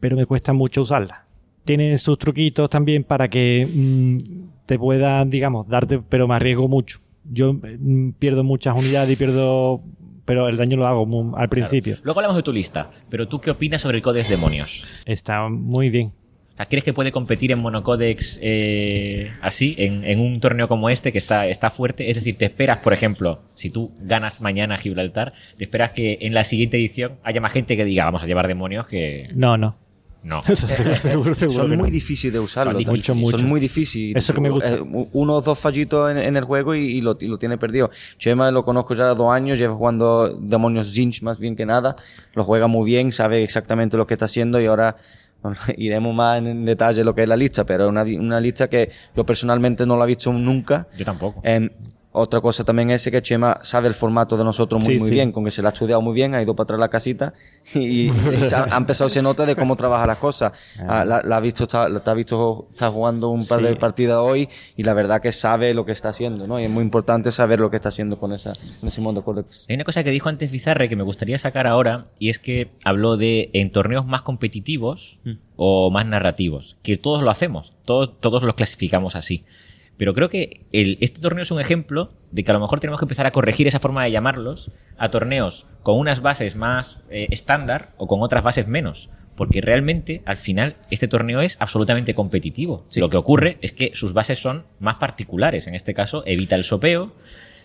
[0.00, 1.26] pero me cuesta mucho usarla.
[1.66, 4.18] Tiene sus truquitos también para que mm,
[4.64, 6.98] te puedan, digamos, darte, pero me arriesgo mucho.
[7.30, 9.82] Yo mm, pierdo muchas unidades y pierdo,
[10.24, 11.50] pero el daño lo hago al Claro.
[11.50, 11.98] principio.
[12.02, 14.86] Luego hablamos de tu lista, pero ¿tú qué opinas sobre el Codex Demonios?
[15.04, 16.12] Está muy bien.
[16.52, 20.90] O sea, ¿Crees que puede competir en monocodex eh, así, en, en un torneo como
[20.90, 22.10] este que está, está fuerte?
[22.10, 26.34] Es decir, te esperas, por ejemplo, si tú ganas mañana Gibraltar, te esperas que en
[26.34, 29.26] la siguiente edición haya más gente que diga, vamos a llevar demonios que...
[29.34, 29.76] No, no.
[30.22, 30.40] No.
[30.96, 31.84] seguro, seguro Son muy no.
[31.86, 32.72] difíciles de usarlo.
[32.80, 33.38] Son mucho, mucho.
[33.38, 34.22] Son muy difíciles.
[34.22, 34.76] Eso que me gusta.
[34.76, 34.80] Eh,
[35.12, 37.90] uno o dos fallitos en, en el juego y, y lo, y lo tiene perdido.
[38.18, 41.96] Chema lo conozco ya dos años, lleva jugando Demonios Zinch más bien que nada.
[42.34, 44.96] Lo juega muy bien, sabe exactamente lo que está haciendo y ahora
[45.42, 48.68] bueno, iremos más en detalle lo que es la lista, pero es una, una lista
[48.68, 50.86] que yo personalmente no la he visto nunca.
[50.96, 51.40] Yo tampoco.
[51.42, 51.68] Em,
[52.14, 55.14] otra cosa también es que Chema sabe el formato de nosotros muy, Sí, muy sí.
[55.14, 57.32] bien, con que se la ha estudiado muy bien, ha ido para atrás la casita
[57.74, 58.10] y, y
[58.54, 60.52] ha, ha empezado se nota de cómo trabaja las cosas.
[60.86, 63.64] Ah, la, la ha visto, está, la, ha visto, está jugando un par Sí.
[63.64, 66.60] de partidas hoy y la verdad que sabe lo que está haciendo, ¿no?
[66.60, 69.66] Y es muy importante saber lo que está haciendo con esa, con ese mundo codex.
[69.68, 72.70] Hay una cosa que dijo antes Bizarre que me gustaría sacar ahora, y es que
[72.84, 75.18] habló de en torneos más competitivos
[75.56, 79.44] o más narrativos, que todos lo hacemos, todos, todos los clasificamos así.
[79.96, 82.98] Pero creo que el- este torneo es un ejemplo de que a lo mejor tenemos
[82.98, 87.26] que empezar a corregir esa forma de llamarlos a torneos con unas bases más eh,
[87.30, 89.10] estándar o con otras bases menos.
[89.36, 92.84] Porque realmente, al final, este torneo es absolutamente competitivo.
[92.96, 95.66] Lo que ocurre es que sus bases son más particulares.
[95.66, 97.12] En este caso, evita el sopeo,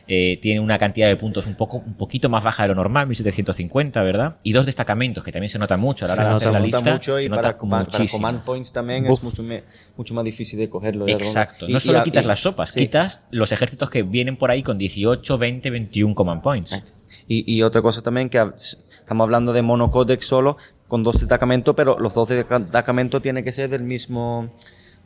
[0.08, 3.08] eh, tiene una cantidad de puntos un poco un poquito más baja de lo normal,
[3.08, 4.38] 1750, ¿verdad?
[4.44, 6.60] Y dos destacamentos, que también se nota mucho a la Se hora de hacer nota
[6.60, 6.92] la nota lista.
[6.94, 8.12] mucho y se para, nota para- para muchísimo.
[8.18, 9.64] command points también es mucho, me-
[9.98, 11.06] mucho más difícil de cogerlo.
[11.06, 11.68] de Exacto.
[11.68, 12.80] y- No solo quitas y- las sopas, sí.
[12.80, 16.94] quitas los ejércitos que vienen por ahí con 18, 20, 21 command points.
[17.28, 20.56] Y, y otra cosa también que estamos hablando de monocodex solo
[20.88, 24.50] con dos destacamentos, pero los dos destacamentos tienen que ser del mismo,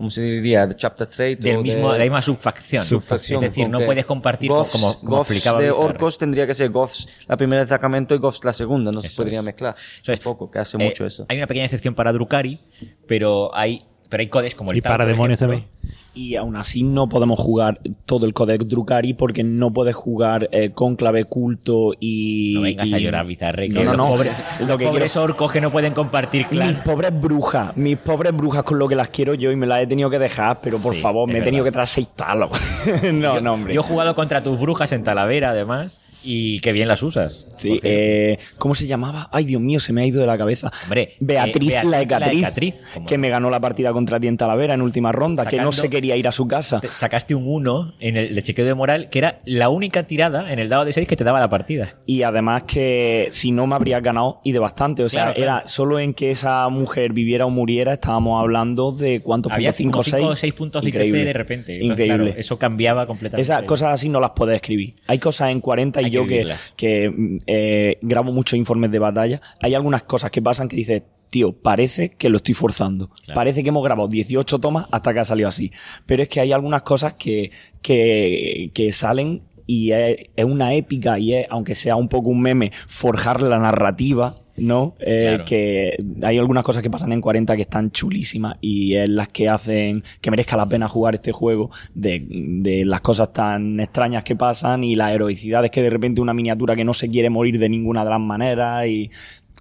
[0.02, 0.66] ¿cómo se diría?
[0.66, 2.84] De chapter trait Del o mismo, de, la misma subfacción.
[2.84, 5.86] subfacción, Es decir, no puedes compartir Goths- como, como Goths explicaba de Bizarre.
[5.86, 9.18] orcos tendría que ser Goths la primera destacamento y Goths la segunda, no se Eso
[9.18, 9.46] podría es.
[9.46, 9.76] mezclar.
[10.02, 10.20] Eso es.
[10.20, 11.26] Tampoco, que hace Eh, mucho eso.
[11.30, 12.60] Hay una pequeña excepción para Drukari,
[13.08, 15.60] pero hay, pero hay codes como el Y para demonios ejemplo.
[15.82, 16.01] también.
[16.14, 20.72] Y aún así no podemos jugar todo el Codex Drukari porque no puedes jugar eh,
[20.72, 22.52] Cónclave, Culto y...
[22.56, 23.70] No vengas y- a llorar, Bizarre.
[23.70, 24.08] No, que no, no.
[24.10, 24.34] pobres,
[24.68, 26.82] Lo que pobres orcos que no pueden compartir Mis clan.
[26.84, 29.88] pobres brujas, mis pobres brujas con lo que las quiero yo y me las he
[29.88, 32.50] tenido que dejar, pero por Sí, favor, me he tenido que traer seis talos.
[33.14, 33.74] no, yo, no, hombre.
[33.74, 37.46] yo he jugado contra tus brujas en Talavera, además, y qué bien las usas.
[37.58, 39.30] Sí, eh, ¿cómo se llamaba?
[39.32, 40.72] Ay, Dios mío, se me ha ido de la cabeza.
[40.84, 44.20] Hombre, Beatriz, eh, Beatriz, la la Ecatriz, Ecatriz, como- que me ganó la partida contra
[44.20, 46.80] ti en Talavera en última ronda, que no se quería ir a su casa.
[46.82, 50.52] Te- sacaste un 1 en el de chequeo de moral, que era la única tirada
[50.52, 51.96] en el dado de 6 que te daba la partida.
[52.06, 55.04] Y además que si no me habrías ganado y de bastante.
[55.04, 55.58] O sea, Claro, claro.
[55.60, 59.78] era solo en que esa mujer viviera o muriera, estábamos hablando de cuántos Había puntos,
[59.78, 60.16] 5 o 6.
[60.22, 61.74] cinco o seis puntos de de repente.
[61.74, 62.26] Entonces, Increíble.
[62.26, 63.42] claro, eso cambiaba completamente.
[63.42, 64.96] Esas cosas así no las puedes escribir.
[65.08, 69.00] Hay cosas en 40 y que yo que, que mm, eh, grabo muchos informes de
[69.00, 69.42] batalla.
[69.62, 73.08] Hay algunas cosas que pasan que dices, tío, parece que lo estoy forzando.
[73.08, 73.34] Claro.
[73.34, 75.72] Parece que hemos grabado 18 tomas hasta que ha salido así.
[76.06, 81.18] Pero es que hay algunas cosas que, que, que salen y es, es una épica
[81.18, 84.36] y es, aunque sea un poco un meme, forjar la narrativa.
[84.58, 84.96] ¿No?
[85.00, 85.46] Eh, Claro.
[85.46, 89.48] Que hay algunas cosas que pasan en 40 que están chulísimas y es las que
[89.50, 94.36] hacen que merezca la pena jugar este juego de, de las cosas tan extrañas que
[94.36, 97.70] pasan y las heroicidades que de repente una miniatura que no se quiere morir de
[97.70, 99.10] ninguna de las maneras y, eh,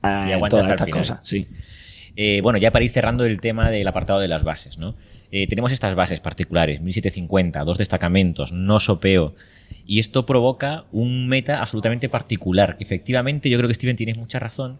[0.03, 1.01] Y aguanta todas estas final.
[1.01, 1.21] cosas.
[1.23, 1.47] Sí.
[2.17, 4.95] Eh, bueno, ya para ir cerrando el tema del apartado de las bases, ¿no?
[5.33, 9.35] Eh, tenemos estas bases particulares, 1750, dos destacamentos, no sopeo.
[9.87, 12.77] Y esto provoca un meta absolutamente particular.
[12.81, 14.79] Efectivamente, yo creo que Steven tienes mucha razón.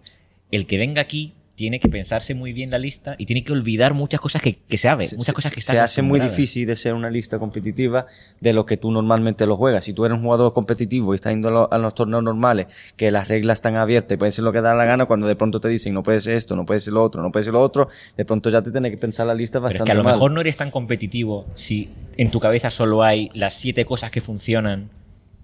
[0.51, 3.93] El que venga aquí tiene que pensarse muy bien la lista y tiene que olvidar
[3.93, 6.95] muchas cosas que, que sabe, se, muchas cosas que se hace muy difícil de ser
[6.95, 8.07] una lista competitiva
[8.41, 9.85] de lo que tú normalmente lo juegas.
[9.85, 12.69] Si tú eres un jugador competitivo y estás yendo a, lo- a los torneos normales,
[12.97, 15.37] que las reglas están abiertas y puedes hacer lo que da la gana, cuando de
[15.37, 17.53] pronto te dicen no puede ser esto, no puede ser lo otro, no puede ser
[17.53, 19.93] lo otro, de pronto ya te tienes que pensar la lista Pero es bastante que
[19.93, 20.15] a lo mal.
[20.15, 24.23] mejor no eres tan competitivo si en tu cabeza solo hay las siete cosas que
[24.23, 24.89] funcionan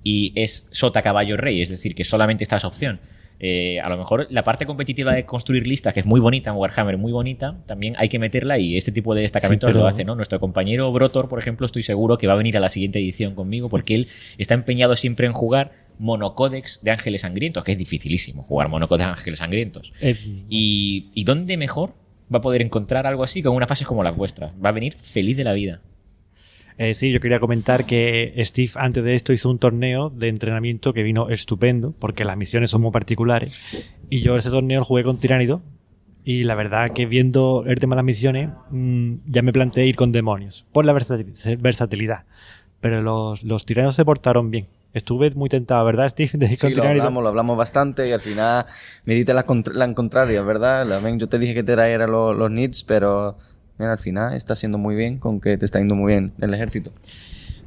[0.03, 3.01] y es sota, caballo, rey, es decir, que solamente está esa opción.
[3.39, 6.57] Eh, a lo mejor la parte competitiva de construir listas, que es muy bonita en
[6.57, 9.87] Warhammer, muy bonita, también hay que meterla y este tipo de destacamentos Sí, pero- lo
[9.89, 10.15] hace, ¿no?
[10.15, 13.35] Nuestro compañero Brotor, por ejemplo, estoy seguro que va a venir a la siguiente edición
[13.35, 18.43] conmigo porque él está empeñado siempre en jugar monocódex de ángeles sangrientos, que es dificilísimo
[18.43, 19.93] jugar monocódex de ángeles sangrientos.
[20.01, 20.17] Eh,
[20.49, 21.95] ¿Y, ¿Y dónde mejor
[22.33, 24.53] va a poder encontrar algo así con unas fases como las vuestras?
[24.65, 25.81] Va a venir feliz de la vida.
[26.79, 30.93] Eh, sí, yo quería comentar que Steve antes de esto hizo un torneo de entrenamiento
[30.93, 33.59] que vino estupendo, porque las misiones son muy particulares.
[34.11, 35.63] Y yo ese torneo lo jugué con Tiránido.
[36.23, 39.95] Y la verdad que viendo el tema de las misiones, mm, ya me planteé ir
[39.97, 42.25] con demonios, por la versatil- versatilidad.
[42.81, 44.67] Pero los, los tiranos se portaron bien.
[44.93, 46.31] Estuve muy tentado, ¿verdad, Steve?
[46.35, 48.67] De Sí, lo hablamos, lo hablamos bastante y al final
[49.05, 50.85] me diste la, contra- la contraria, ¿verdad?
[50.87, 53.39] La- Yo te dije que te traía los, los needs, pero
[53.79, 56.93] Al final está haciendo muy bien con que te está yendo muy bien el ejército.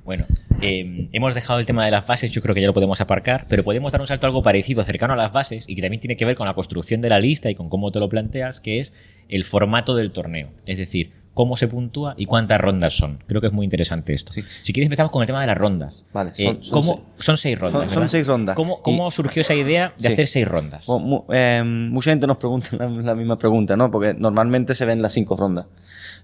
[0.06, 0.26] Bueno,
[0.62, 3.45] eh, hemos dejado el tema de las bases, yo creo que ya lo podemos aparcar,
[3.48, 6.17] pero podemos dar un salto algo parecido, cercano a las bases, y que también tiene
[6.17, 8.80] que ver con la construcción de la lista y con cómo te lo planteas, que
[8.80, 8.91] es
[9.28, 10.50] el formato del torneo.
[10.65, 13.23] Es decir, cómo se puntúa y cuántas rondas son.
[13.25, 14.34] Creo que es muy interesante esto.
[14.34, 14.43] Sí.
[14.62, 16.04] Si quieres empezamos con el tema de las rondas.
[16.12, 17.89] Vale, Eh, son- son ¿cómo- son seis rondas.
[17.93, 18.58] son- seis rondas.
[18.58, 20.12] ¿Cómo, cómo Y- surgió esa idea de Sí.
[20.12, 20.86] hacer seis rondas?
[20.86, 23.89] Bueno, mu- eh, mucha gente nos pregunta la, la misma pregunta, ¿no?
[23.89, 25.67] Porque normalmente se ven las cinco rondas.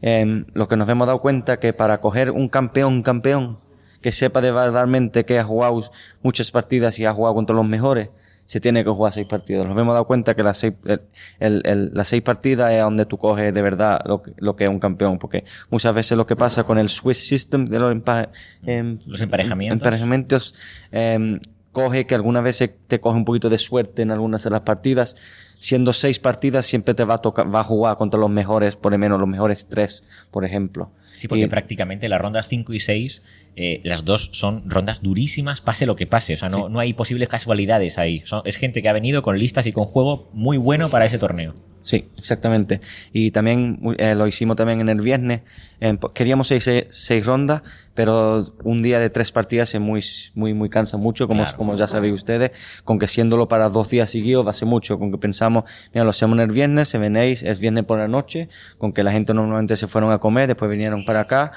[0.01, 3.59] Eh, lo que nos hemos dado cuenta que para coger un campeón, campeón,
[4.01, 5.81] que sepa de verdaderamente que ha jugado
[6.23, 8.09] muchas partidas y ha jugado contra los mejores,
[8.45, 9.67] se tiene que jugar seis partidos.
[9.67, 11.01] Nos hemos dado cuenta que las seis, el-
[11.39, 14.65] el- el- las seis partidas es donde tú coges de verdad lo que, lo que
[14.65, 15.17] es un campeón.
[15.19, 18.29] Porque muchas veces lo que pasa con el Swiss System de los, empa-
[18.65, 19.75] em, Los emparejamientos.
[19.81, 20.55] emparejamientos,
[20.91, 21.39] em,
[21.71, 25.15] coge que algunas veces te coge un poquito de suerte en algunas de las partidas.
[25.59, 28.91] Siendo seis partidas, siempre te va a tocar, va a jugar contra los mejores, por
[28.91, 30.91] lo menos los mejores tres, por ejemplo.
[31.17, 33.21] Sí, porque Y- prácticamente las rondas 5 y 6,
[33.55, 36.33] eh, las dos son rondas durísimas, pase lo que pase.
[36.33, 38.21] O sea, no, no hay posibles casualidades ahí.
[38.25, 41.17] Son- es gente que ha venido con listas y con juego muy bueno para ese
[41.17, 41.53] torneo.
[41.79, 42.81] Sí, exactamente.
[43.13, 45.41] Y también eh, lo hicimos también en el viernes.
[45.79, 47.61] Eh, queríamos seis, seis, seis rondas,
[47.93, 50.01] pero un día de tres partidas es muy,
[50.33, 51.57] muy, muy cansa mucho, como, Claro.
[51.57, 52.51] como ya sabéis ustedes.
[52.83, 54.97] Con que siéndolo para dos días seguidos va a ser mucho.
[54.97, 58.07] Con que pensamos, mira, lo hacemos en el viernes, se venéis, es viernes por la
[58.07, 58.49] noche.
[58.79, 61.51] Con que la gente normalmente se fueron a comer, después vinieron para acá.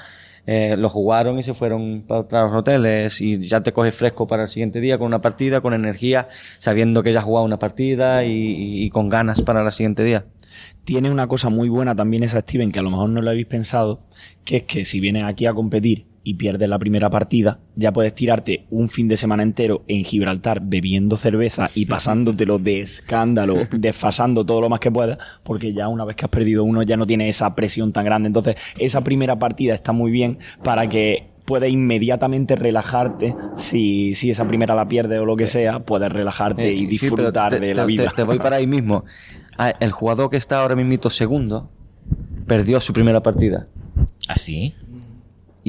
[0.45, 4.43] Eh, lo jugaron y se fueron para otros hoteles y ya te coges fresco para
[4.43, 6.27] el siguiente día con una partida, con energía,
[6.59, 10.25] sabiendo que ya has jugado una partida y, y- con ganas para el siguiente día.
[10.83, 13.45] Tiene una cosa muy buena también esa Steven, que a lo mejor no lo habéis
[13.45, 14.01] pensado,
[14.43, 18.13] que es que si vienes aquí a competir y pierdes la primera partida, ya puedes
[18.13, 24.45] tirarte un fin de semana entero en Gibraltar bebiendo cerveza y pasándotelo de escándalo, desfasando
[24.45, 27.07] todo lo más que puedas, porque ya una vez que has perdido uno ya no
[27.07, 28.27] tienes esa presión tan grande.
[28.27, 34.47] Entonces, esa primera partida está muy bien para que puedes inmediatamente relajarte si, si esa
[34.47, 37.67] primera la pierdes o lo que sea, puedes relajarte Eh, y sí, disfrutar te- de
[37.69, 38.13] te- la te- vida.
[38.15, 39.03] Te, voy para ahí mismo.
[39.57, 41.71] Ah, El jugador que está ahora mismo segundo
[42.45, 43.67] perdió su primera partida
[44.27, 44.73] ¿Así?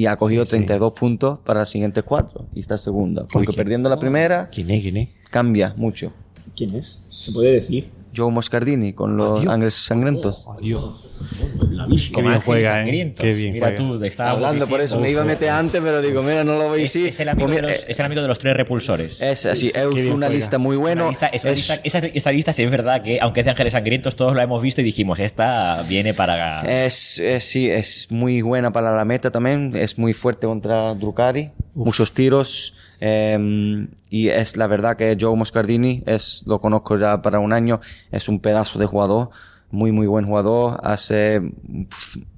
[0.01, 3.27] Y ha cogido 32 puntos para las siguientes cuatro y está segundo.
[3.31, 4.81] Porque perdiendo la primera ¿Quién es?
[4.81, 5.09] ¿Quién es?
[5.29, 6.11] cambia mucho.
[6.55, 7.03] ¿Quién es?
[7.11, 7.87] ¿Se puede decir?
[8.15, 9.45] Joe Moscardini con los.
[9.47, 10.47] Ángeles Sangrentos.
[10.57, 11.07] Adiós.
[11.21, 13.13] Qué Qué bien juega, ¿eh?
[13.17, 13.97] Qué bien Mira juega.
[13.99, 16.71] tú, estábamos Hablando por eso, me iba a meter antes, pero digo, mira, no lo
[16.71, 17.07] veis Es, sí.
[17.07, 19.21] es el amigo Pues de mira, los, es el amigo de los tres repulsores.
[19.21, 20.29] Es así, es bien una juega.
[20.29, 21.01] lista muy buena.
[21.03, 23.45] Una lista- es una es- lista- esa, esa lista sí es verdad que, aunque es
[23.45, 26.61] de Ángeles Sangrientos, todos la hemos visto y dijimos, esta viene para...
[26.85, 31.51] Es, es- sí, es muy buena para la meta también, es muy fuerte contra Drucari,
[31.75, 37.39] muchos tiros, eh, y es la verdad que Joe Moscardini, es, lo conozco ya para
[37.39, 39.31] un año, es un pedazo de jugador,
[39.71, 41.41] muy muy buen jugador, hace,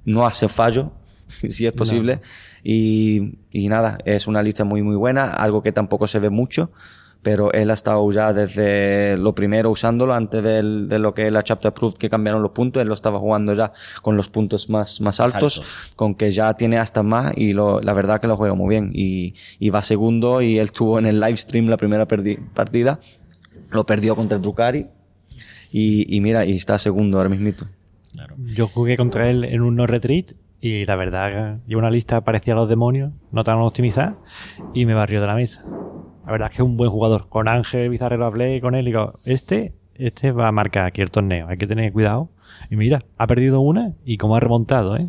[0.04, 0.92] no hace fallo,
[1.28, 2.20] si es posible,
[2.62, 6.70] y, y nada, es una lista muy muy buena, algo que tampoco se ve mucho,
[7.24, 11.32] pero él ha estado ya desde lo primero usándolo antes del- de lo que es
[11.32, 14.70] la chapter proof que cambiaron los puntos, él lo estaba jugando ya con los puntos
[14.70, 18.36] más, más altos, con que ya tiene hasta más y lo, la verdad que lo
[18.36, 21.76] juega muy bien y, y va segundo y él tuvo en el live stream la
[21.78, 23.00] primera perdi- partida,
[23.70, 24.86] lo perdió contra el Drucari
[25.72, 27.66] y, y mira, y está segundo ahora mismito.
[28.12, 28.36] Claro.
[28.38, 31.30] Yo jugué contra él en un no retreat y la verdad
[31.62, 34.16] que lleva una lista parecida a los demonios, no tan optimizada,
[34.72, 35.64] y me barrió de la mesa.
[36.26, 37.28] La verdad es que es un buen jugador.
[37.28, 41.10] Con Ángel Bizarrero hablé con él y digo, este, este va a marcar aquí el
[41.10, 42.30] torneo, hay que tener cuidado.
[42.70, 45.08] Y mira, ha perdido una y como ha remontado, ¿eh?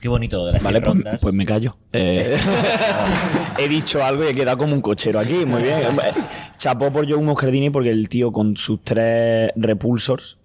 [0.00, 1.18] Qué bonito de las Vale, pues, rondas.
[1.20, 1.76] pues me callo.
[1.92, 2.36] Eh,
[3.58, 5.46] he dicho algo y he quedado como un cochero aquí.
[5.46, 5.82] Muy bien.
[6.58, 10.38] Chapó por Joe Moscardini porque el tío con sus tres repulsors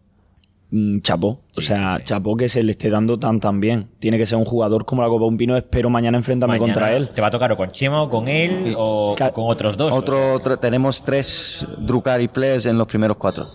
[0.71, 1.41] mm, chapó.
[1.55, 2.03] o sea, sí, sí.
[2.05, 3.89] chapó que se le esté dando tan tan bien.
[3.99, 5.55] Tiene que ser un jugador como la Copa Un Pino.
[5.55, 7.09] Espero mañana enfrentarme Mañana contra él.
[7.09, 9.93] Te va a tocar o con Chema o con él o con otros dos.
[9.93, 13.47] Otro, tenemos tres Drucari players en los primeros cuatro.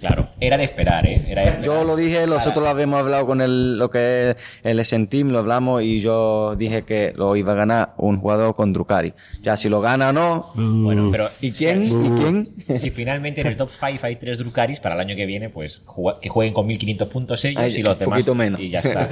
[0.00, 1.26] Claro, era de esperar, ¿eh?
[1.28, 1.64] Era de esperar.
[1.66, 5.28] Yo lo dije, nosotros lo habíamos hablado con el, lo que es el SN Team,
[5.28, 9.12] lo hablamos y yo dije que lo iba a ganar un jugador con Drucari.
[9.42, 10.46] Ya si lo gana o no.
[10.54, 11.86] Bueno, pero ¿Y quién?
[11.86, 12.78] si- ¿Y quién?
[12.80, 15.82] Si finalmente en el top 5 hay tres Drucaris, para el año que viene, pues
[16.22, 18.14] que jueguen con 1500 puntos ellos Ay, y los un demás.
[18.16, 18.60] poquito menos.
[18.60, 19.08] Y ya está.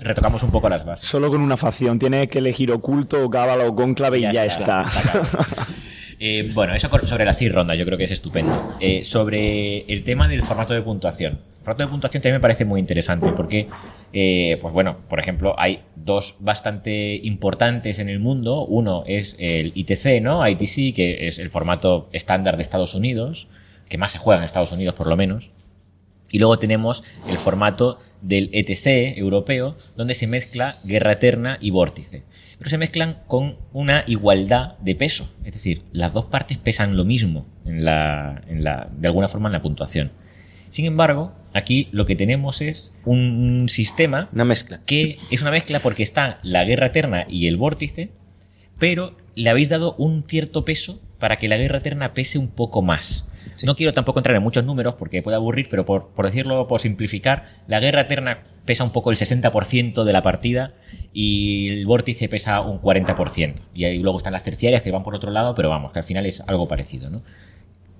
[0.00, 1.06] Retocamos un poco las bases.
[1.06, 1.98] Solo con una facción.
[2.00, 4.84] Tienes que elegir oculto, cábalo o cónclave y ya, está.
[4.84, 5.26] claro.
[6.24, 8.76] Eh, bueno, eso sobre las seis rondas yo creo que es estupendo.
[8.78, 11.40] Eh, sobre el tema del formato de puntuación.
[11.50, 13.66] El formato de puntuación también me parece muy interesante porque,
[14.12, 18.64] eh, pues bueno, por ejemplo, hay dos bastante importantes en el mundo.
[18.64, 20.46] Uno es el ITC, ¿no?
[20.46, 23.48] ITC, que es el formato estándar de Estados Unidos,
[23.88, 25.50] que más se juega en Estados Unidos por lo menos.
[26.32, 32.24] Y luego tenemos el formato del ETC europeo, donde se mezcla Guerra Eterna y Vórtice.
[32.58, 35.30] Pero se mezclan con una igualdad de peso.
[35.44, 39.50] Es decir, las dos partes pesan lo mismo en la, en la, de alguna forma
[39.50, 40.10] en la puntuación.
[40.70, 44.80] Sin embargo, aquí lo que tenemos es un sistema Una mezcla.
[44.86, 48.08] que es una mezcla porque está la Guerra Eterna y el Vórtice,
[48.78, 52.82] pero le habéis dado un cierto peso para que la Guerra Eterna pese un poco
[52.82, 53.28] más.
[53.64, 56.80] No quiero tampoco entrar en muchos números porque puede aburrir, pero por, por decirlo, por
[56.80, 60.72] simplificar, la Guerra Eterna pesa un poco el 60% de la partida
[61.12, 63.54] y el Vórtice pesa un 40%.
[63.74, 66.04] Y ahí luego están las terciarias que van por otro lado, pero vamos, que al
[66.04, 67.22] final es algo parecido, ¿no?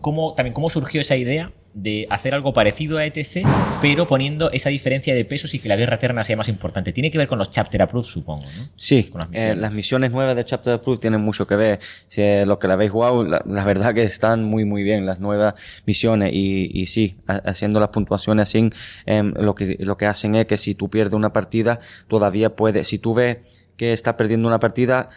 [0.02, 3.44] ¿Cómo, también, ¿Cómo surgió esa idea de hacer algo parecido a ETC,
[3.80, 6.92] pero poniendo esa diferencia de pesos y que la guerra eterna sea más importante?
[6.92, 8.64] Tiene que ver con los chapter approved, supongo, ¿no?
[8.76, 9.58] Sí, Con las eh, misiones.
[9.58, 11.80] las misiones nuevas de Chapter Proof tienen mucho que ver.
[12.08, 15.06] Si eh, los que la habéis jugado, la, la verdad que están muy, muy bien
[15.06, 15.54] las nuevas
[15.86, 16.30] misiones.
[16.34, 18.68] Y, y sí, ha- haciendo las puntuaciones así,
[19.06, 21.78] em, lo, que, lo que hacen es que si tú pierdes una partida,
[22.08, 23.38] todavía puedes, si tú ves
[23.78, 25.08] que estás perdiendo una partida,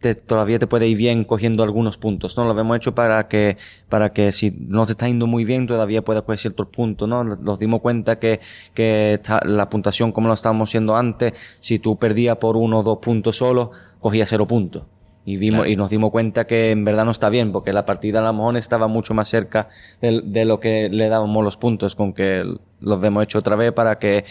[0.00, 2.44] te- todavía te puede ir bien cogiendo algunos puntos, ¿no?
[2.52, 3.56] Lo hemos hecho para que,
[3.88, 7.24] para que si no te está yendo muy bien, todavía puedas coger ciertos puntos, ¿no?
[7.24, 8.40] Nos dimos cuenta que,
[8.74, 12.98] que la puntuación como lo estábamos haciendo antes, si tú perdías por uno o dos
[12.98, 13.70] puntos solo,
[14.00, 14.84] cogía cero puntos.
[15.24, 15.70] Y vimos, Claro.
[15.72, 18.32] y nos dimos cuenta que en verdad no está bien, porque la partida a lo
[18.32, 19.68] mejor estaba mucho más cerca
[20.00, 22.44] de, de lo que le dábamos los puntos, con que
[22.80, 24.24] los hemos hecho otra vez para que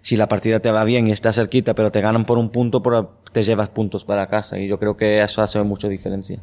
[0.00, 2.82] si la partida te va bien y está cerquita, pero te ganan por un punto,
[3.32, 4.58] te llevas puntos para casa.
[4.58, 6.38] Y yo creo que eso hace mucha diferencia.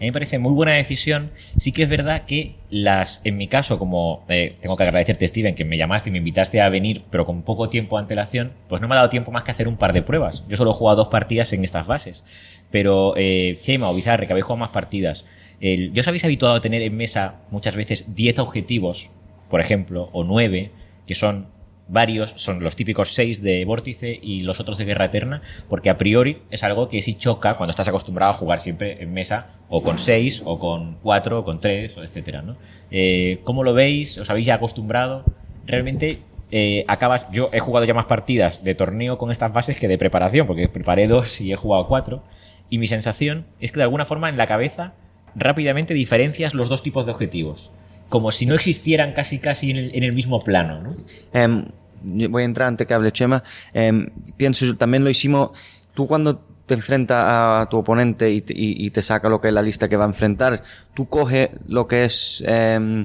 [0.00, 1.30] A mí me parece muy buena decisión.
[1.58, 5.54] Sí que es verdad que las, en mi caso, como eh, tengo que agradecerte, Steven,
[5.54, 8.80] que me llamaste y me invitaste a venir, pero con poco tiempo de antelación, pues
[8.80, 10.42] no me ha dado tiempo más que hacer un par de pruebas.
[10.48, 12.24] Yo solo he jugado dos partidas en estas fases.
[12.70, 15.26] Pero eh, Chema o Bizarre, que habéis jugado más partidas,
[15.60, 19.10] el, ¿ya os habéis habituado a tener en mesa muchas veces 10 objetivos,
[19.50, 20.70] por ejemplo, o 9,
[21.06, 21.48] que son
[21.90, 25.98] varios, son los típicos 6 de Vórtice y los otros de Guerra Eterna, porque a
[25.98, 29.82] priori es algo que sí choca cuando estás acostumbrado a jugar siempre en mesa o
[29.82, 32.56] con 6, o con 4, o con 3, o etcétera, ¿no?
[32.90, 34.18] Eh, ¿Cómo lo veis?
[34.18, 35.24] ¿Os habéis ya acostumbrado?
[35.66, 36.20] Realmente
[36.50, 37.30] eh, acabas.
[37.30, 40.68] Yo he jugado ya más partidas de torneo con estas bases que de preparación, porque
[40.68, 42.22] preparé dos y he jugado cuatro.
[42.68, 44.94] Y mi sensación es que de alguna forma en la cabeza
[45.34, 47.70] rápidamente diferencias los dos tipos de objetivos.
[48.08, 50.94] Como si no existieran casi casi en el, mismo plano, ¿no?
[51.32, 51.66] Em,
[52.02, 53.42] voy a entrar antes que hable Chema.
[53.72, 55.50] Em, pienso, yo también lo hicimos.
[55.94, 59.48] Tú cuando te enfrentas a tu oponente y te, y- y te saca lo que
[59.48, 60.62] es la lista que va a enfrentar,
[60.94, 63.00] tú coges lo que es, em,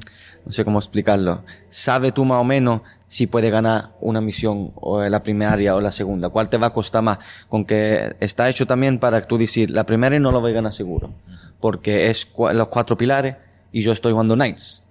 [0.46, 1.44] no sé cómo explicarlo.
[1.68, 5.92] Sabe tú más o menos si puede ganar una misión o la primaria o la
[5.92, 6.30] segunda.
[6.30, 7.18] ¿Cuál te va a costar más?
[7.50, 10.72] Con que está hecho también para tú decir, la primera no lo voy a ganar
[10.74, 11.12] seguro.
[11.60, 13.36] Porque es los cuatro pilares
[13.72, 14.84] y yo estoy jugando Knights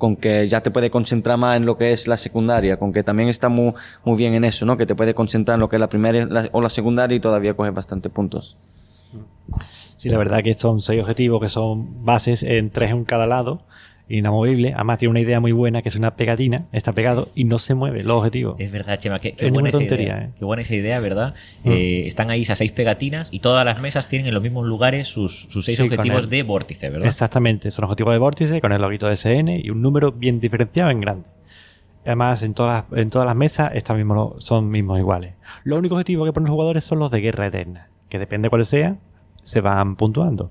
[0.00, 3.02] con que ya te puede concentrar más en lo que es la secundaria, con que
[3.04, 4.76] también está muy, muy bien en eso, ¿no?
[4.78, 7.20] Que te puede concentrar en lo que es la primera la- o la secundaria y
[7.20, 8.56] todavía coges bastantes puntos.
[9.98, 13.60] Sí, la verdad que son seis objetivos que son bases en tres en cada lado,
[14.10, 14.74] inamovible.
[14.74, 17.74] Además tiene una idea muy buena que es una pegatina, está pegado y no se
[17.74, 18.56] mueve los objetivos.
[18.58, 20.24] Es verdad, Chema, qué, qué Es buena tontería, idea.
[20.24, 20.30] ¿eh?
[20.38, 21.34] Qué buena esa idea, ¿verdad?
[21.64, 21.70] Mm.
[21.70, 25.08] Eh, están ahí esas seis pegatinas y todas las mesas tienen en los mismos lugares
[25.08, 27.08] sus, sus seis Sí, objetivos de vórtice, ¿verdad?
[27.08, 30.90] Exactamente, son objetivos de vórtice con el loguito de SN y un número bien diferenciado
[30.90, 31.28] en grande.
[32.04, 35.34] Además, en todas las, en todas las mesas están mismos, son mismos iguales.
[35.64, 38.50] Los únicos objetivos que ponen los jugadores son los de guerra eterna, que depende de
[38.50, 39.00] cuáles sean,
[39.42, 40.50] se van puntuando.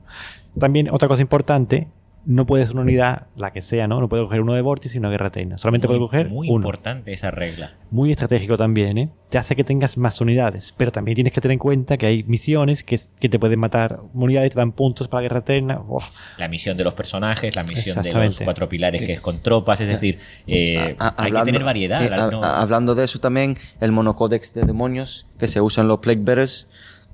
[0.59, 1.87] También, otra cosa importante,
[2.25, 3.99] no puedes una unidad, la que sea, ¿no?
[4.01, 5.57] No puedes coger uno de vórtice y uno de guerra eterna.
[5.57, 6.57] Solamente muy, puedes coger muy uno.
[6.57, 7.71] importante esa regla.
[7.91, 9.09] Muy estratégico también, ¿eh?
[9.29, 12.23] Te hace que tengas más unidades, pero también tienes que tener en cuenta que hay
[12.23, 15.81] misiones que, que te pueden matar unidades, te dan puntos para la guerra eterna.
[15.87, 16.07] Uf,
[16.37, 19.79] La misión de los personajes, la misión de los cuatro pilares que es con tropas,
[19.81, 22.03] es decir, eh, A- a- hay que tener variedad.
[22.03, 25.99] eh, a- no- hablando de eso también, el monocódex de demonios que se usan los
[25.99, 26.69] Plague Bearers,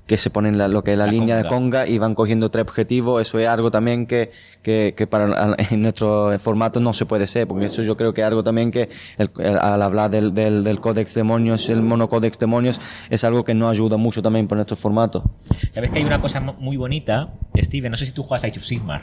[0.06, 1.86] que se ponen la- lo que es la, La línea de conga.
[1.88, 4.30] y van cogiendo tres objetivos, eso es algo también que,
[4.62, 8.20] que, que para en nuestro formato no se puede ser, porque eso yo creo que
[8.20, 8.88] es algo también que
[9.18, 12.80] el- el- al hablar del, del, del códex demonios, el monocódex demonios,
[13.10, 15.24] es algo que nos ayuda mucho también por nuestro formato.
[15.74, 18.58] Sabes que hay una cosa muy bonita, Steven, no sé si tú juegas a Age
[18.60, 19.02] of Sigmar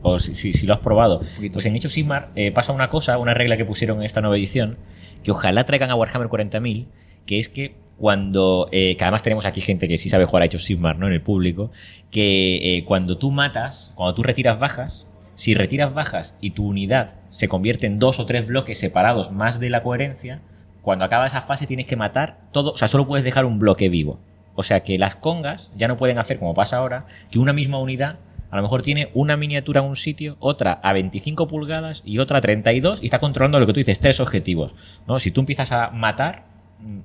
[0.00, 1.20] o si, si- si lo has probado.
[1.52, 4.20] Pues en Age of Sigmar eh, pasa una cosa, una regla que pusieron en esta
[4.22, 4.78] nueva edición,
[5.22, 6.86] que ojalá traigan a Warhammer 40.000,
[7.26, 10.46] que es que cuando, eh, que además tenemos aquí gente que sí sabe jugar a
[10.46, 11.06] Age of Sigmar, ¿no?
[11.08, 11.70] En el público,
[12.10, 17.14] que eh, cuando tú matas, cuando tú retiras bajas, si retiras bajas y tu unidad
[17.30, 20.40] se convierte en dos o tres bloques separados más de la coherencia,
[20.82, 23.88] cuando acaba esa fase tienes que matar todo, o sea, solo puedes dejar un bloque
[23.88, 24.18] vivo.
[24.54, 27.78] O sea que las congas ya no pueden hacer, como pasa ahora, que una misma
[27.78, 28.18] unidad
[28.50, 32.38] a lo mejor tiene una miniatura en un sitio, otra a 25 pulgadas y otra
[32.38, 34.74] a 32 y está controlando lo que tú dices, tres objetivos.
[35.06, 35.18] ¿no?
[35.18, 36.46] Si tú empiezas a matar,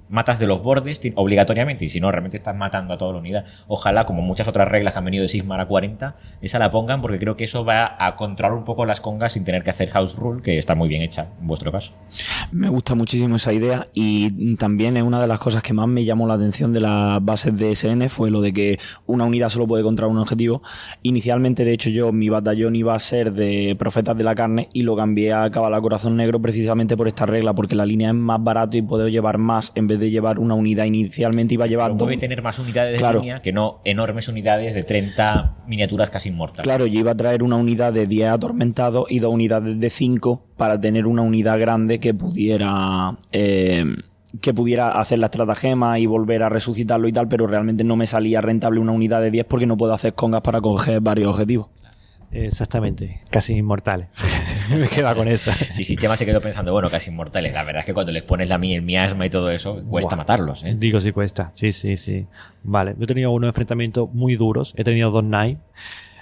[0.10, 3.46] matas de los bordes obligatoriamente y si no, realmente estás matando a toda la unidad.
[3.68, 7.02] Ojalá, como muchas otras reglas que han venido de Sigmar a 40, esa la pongan
[7.02, 9.90] porque creo que eso va a controlar un poco las congas sin tener que hacer
[9.90, 11.94] house rule, que está muy bien hecha en vuestro caso.
[12.52, 16.06] Me gusta muchísimo esa idea y también es una de las cosas que más me
[16.06, 19.68] llamó la atención de las bases de SN fue lo de que una unidad solo
[19.68, 20.62] puede controlar un objetivo.
[21.02, 24.84] Inicialmente, de hecho, yo mi batallón iba a ser de profetas de la carne y
[24.84, 28.44] lo cambié a Cabala Corazón Negro precisamente por esta regla, porque la línea es más
[28.44, 31.96] barato y puedo llevar más en vez de llevar una unidad inicialmente iba a llevar
[31.98, 36.64] Pero tener más unidades de línea que no enormes unidades de 30 miniaturas casi inmortales.
[36.64, 40.44] Claro, yo iba a traer una unidad de 10 atormentados y dos unidades de 5
[40.58, 43.86] para tener una unidad grande que pudiera eh,
[44.42, 48.08] que pudiera hacer la estratagema y volver a resucitarlo y tal, pero realmente no me
[48.08, 51.68] salía rentable una unidad de 10 porque no puedo hacer congas para coger varios objetivos.
[52.34, 54.08] Exactamente, casi inmortales.
[54.70, 55.54] Me queda con esa.
[55.76, 57.54] Sí, sistema se quedó pensando, bueno, casi inmortales.
[57.54, 60.64] La verdad es que cuando les pones la el miasma y todo eso, cuesta matarlos.
[60.64, 60.76] ¿eh?
[60.78, 61.52] Digo, sí cuesta.
[61.54, 62.28] Sí, sí, sí.
[62.64, 64.74] Vale, yo he tenido unos enfrentamientos muy duros.
[64.78, 65.62] He tenido dos Knights.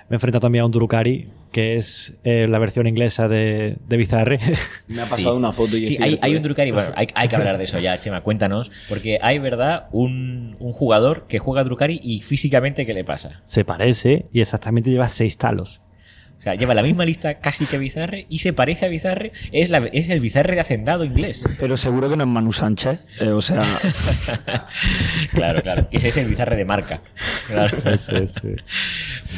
[0.10, 3.98] Me he enfrentado también a un Drukari, que es eh, la versión inglesa de, de
[3.98, 4.40] Bizarre.
[4.88, 7.36] Me ha pasado una foto y Sí, hay, hay, un Drukari, bueno, hay, hay, que
[7.38, 12.00] hablar de eso ya, Chema, cuéntanos, porque hay, ¿verdad?, un, un jugador que juega Drukari
[12.04, 13.42] y físicamente, ¿qué le pasa?
[13.46, 15.82] Se parece y exactamente lleva seis talos.
[16.42, 19.32] O sea, lleva la misma lista casi que Bizarre y se parece a Bizarre.
[19.52, 21.44] Es, la, es el Bizarre de Hacendado inglés.
[21.60, 23.06] Pero seguro que no es Manu Sánchez.
[23.20, 23.64] Eh, o sea.
[25.36, 25.88] claro, claro.
[25.92, 27.02] Ese es el Bizarre de marca.
[27.46, 27.78] Claro.
[28.00, 28.56] Sí, sí.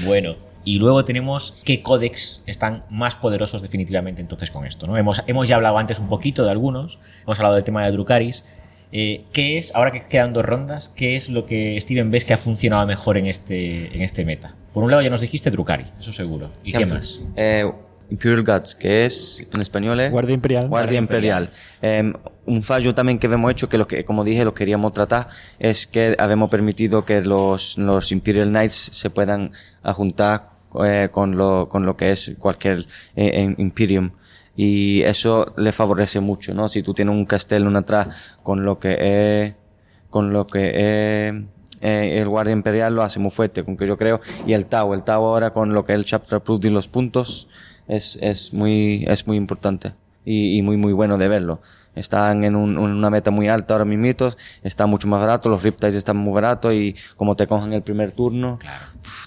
[0.06, 0.38] Bueno.
[0.66, 4.88] Y luego tenemos qué códex están más poderosos definitivamente entonces con esto.
[4.88, 4.96] ¿no?
[4.96, 7.00] Hemos, hemos ya hablado antes un poquito de algunos.
[7.24, 8.46] Hemos hablado del tema de Drukaris.
[8.94, 12.34] Eh, ¿Qué es, ahora que quedan dos rondas, qué es lo que Steven ves que
[12.34, 14.56] ha funcionado mejor en este, en este meta?
[14.74, 16.52] Por un lado ya nos dijiste Drukari, eso seguro.
[16.64, 17.22] ¿Y qué, más?
[17.36, 17.72] Eh,
[18.10, 20.68] Imperial Guts, que es en español es Guardia Imperial.
[20.68, 21.50] Guardia, Imperial.
[21.82, 22.14] Eh,
[22.46, 25.28] un fallo también que hemos hecho, que, lo que como dije, lo queríamos tratar,
[25.60, 29.52] es que habíamos permitido que los, los Imperial Knights se puedan
[29.84, 30.50] juntar
[30.84, 34.12] eh, con, lo, con lo que es cualquier eh, Imperium
[34.56, 36.70] y eso le favorece mucho, ¿no?
[36.70, 38.08] Si tú tienes un castello atrás
[38.44, 39.56] con lo que es,
[40.10, 41.34] con lo que es
[41.84, 44.94] eh, el guardia imperial lo hace muy fuerte, con que yo creo, y el Tau,
[44.94, 47.48] el Tau ahora con lo que es el chapter approved y los puntos
[47.88, 49.92] es, es muy, es muy importante
[50.26, 51.60] y, y muy, muy bueno de verlo.
[51.96, 54.04] Están en un, una meta muy alta ahora mismo,
[54.64, 58.12] está mucho más barato, los Riptides están muy baratos y como te cogen el primer
[58.12, 58.60] turno,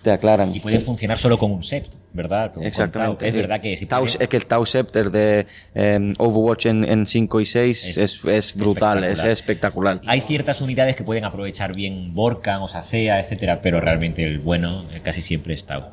[0.02, 0.54] te aclaran.
[0.54, 2.52] Y pueden funcionar solo con un Sept, ¿verdad?
[2.60, 3.28] Exactamente.
[3.28, 7.06] Es verdad que si Tau, Es que el Tau Scepter de em, Overwatch en, en
[7.06, 9.26] 5 y 6 es, es, brutal, espectacular.
[9.26, 10.00] es espectacular.
[10.06, 14.82] Hay ciertas unidades que pueden aprovechar bien Borkan o Sacea, etcétera, pero realmente el bueno
[14.92, 15.84] eh, casi siempre es Tau.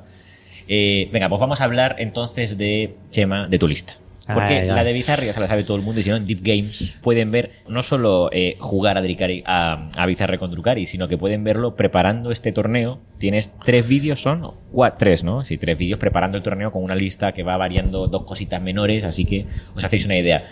[0.67, 3.97] Eh, venga, pues vamos a hablar entonces de Chema, de tu lista.
[4.25, 4.67] Porque ay, ay.
[4.67, 6.39] la de Bizarre ya se la sabe todo el mundo y si no en Deep
[6.41, 11.09] Games pueden ver no solo eh, jugar a, Dricari, a, a, Bizarre con Drukari, sino
[11.09, 12.99] que pueden verlo preparando este torneo.
[13.17, 15.43] Tienes tres vídeos, son cuatro, tres, ¿no?
[15.43, 19.03] Sí, tres vídeos preparando el torneo con una lista que va variando dos cositas menores,
[19.03, 19.45] así que
[19.75, 20.43] os hacéis una idea.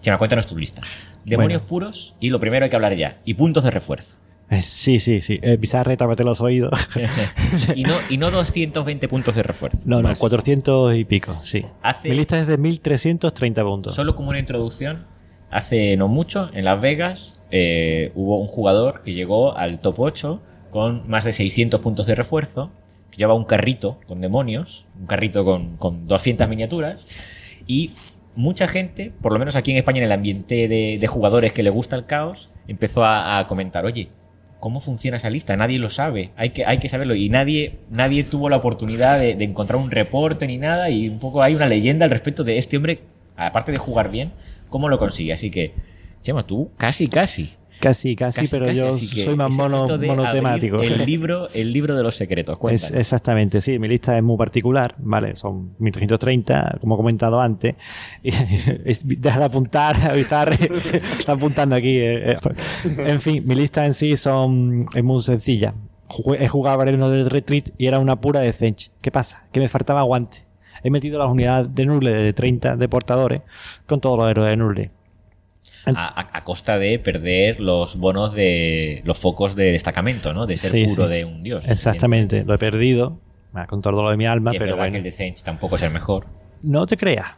[0.00, 0.80] Chema, cuéntanos tu lista.
[1.24, 1.68] Demonios bueno.
[1.68, 3.16] puros y lo primero hay que hablar ya.
[3.24, 4.14] Y puntos de refuerzo.
[4.60, 5.38] Sí, sí, sí.
[5.42, 6.72] Eh, Bizarre, tápate los oídos.
[7.74, 9.78] y, no, y no 220 puntos de refuerzo.
[9.84, 11.64] No, no, 400 y pico, sí.
[11.82, 13.94] Hace, Mi lista es de 1330 puntos.
[13.94, 15.04] Solo como una introducción,
[15.50, 20.42] hace no mucho, en Las Vegas, eh, hubo un jugador que llegó al top 8
[20.70, 22.70] con más de 600 puntos de refuerzo,
[23.10, 27.06] que llevaba un carrito con demonios, un carrito con, con 200 miniaturas,
[27.66, 27.90] y
[28.34, 31.62] mucha gente, por lo menos aquí en España, en el ambiente de, de jugadores que
[31.62, 34.10] le gusta el caos, empezó a, a comentar, oye,
[34.60, 38.24] cómo funciona esa lista, nadie lo sabe, hay que, hay que saberlo y nadie, nadie
[38.24, 41.66] tuvo la oportunidad de, de, encontrar un reporte ni nada y un poco hay una
[41.66, 43.00] leyenda al respecto de este hombre,
[43.36, 44.32] aparte de jugar bien,
[44.68, 45.32] cómo lo consigue.
[45.32, 45.72] Así que,
[46.22, 47.57] Chema, tú casi, casi.
[47.80, 50.80] Casi, casi, casi pero casi, yo soy más mono, monotemático.
[50.80, 54.94] El libro, el libro de los secretos, es, Exactamente, sí, mi lista es muy particular,
[54.98, 55.36] ¿vale?
[55.36, 57.76] Son 1330, como he comentado antes.
[58.22, 60.52] Deja de apuntar, avisar,
[61.18, 61.98] está apuntando aquí.
[61.98, 62.34] Eh,
[62.98, 65.74] en fin, mi lista en sí son, es muy sencilla.
[66.38, 68.90] He jugado Areno del Retreat y era una pura de Zench.
[69.00, 69.46] ¿Qué pasa?
[69.52, 70.46] Que me faltaba aguante.
[70.82, 73.42] He metido las unidades de Nurle de 30 de portadores
[73.86, 74.97] con todos los héroes de Nurle.
[75.96, 80.46] A, a, costa de perder los bonos de los focos de destacamento, ¿no?
[80.46, 81.10] De ser sí, puro sí.
[81.10, 81.66] de un dios.
[81.68, 83.18] Exactamente, lo he perdido
[83.66, 84.92] con todo lo de mi alma, y pero bueno.
[84.92, 86.26] que el de Zench tampoco es el mejor.
[86.62, 87.28] No te creas.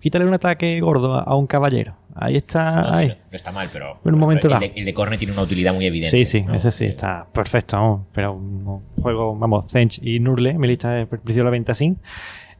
[0.00, 1.96] Quítale un ataque gordo a un caballero.
[2.14, 2.82] Ahí está.
[2.82, 3.08] No, sí, ahí.
[3.08, 3.98] no está mal, pero.
[4.04, 4.60] En un momento el, dado.
[4.60, 6.16] de, el de Corne tiene una utilidad muy evidente.
[6.16, 6.54] Sí, sí, ¿no?
[6.54, 8.00] ese sí está perfecto, vamos.
[8.12, 11.96] Pero un juego, vamos, Zench y Nurle, mi lista de principio de la venta así.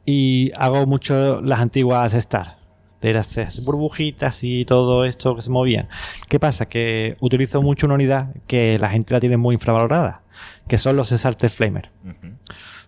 [0.05, 2.58] Y hago mucho las antiguas Star.
[3.01, 5.89] De las burbujitas y todo esto que se movía.
[6.29, 6.67] ¿Qué pasa?
[6.67, 10.23] Que utilizo mucho una unidad que la gente la tiene muy infravalorada,
[10.67, 11.91] que son los Exalted Flamer.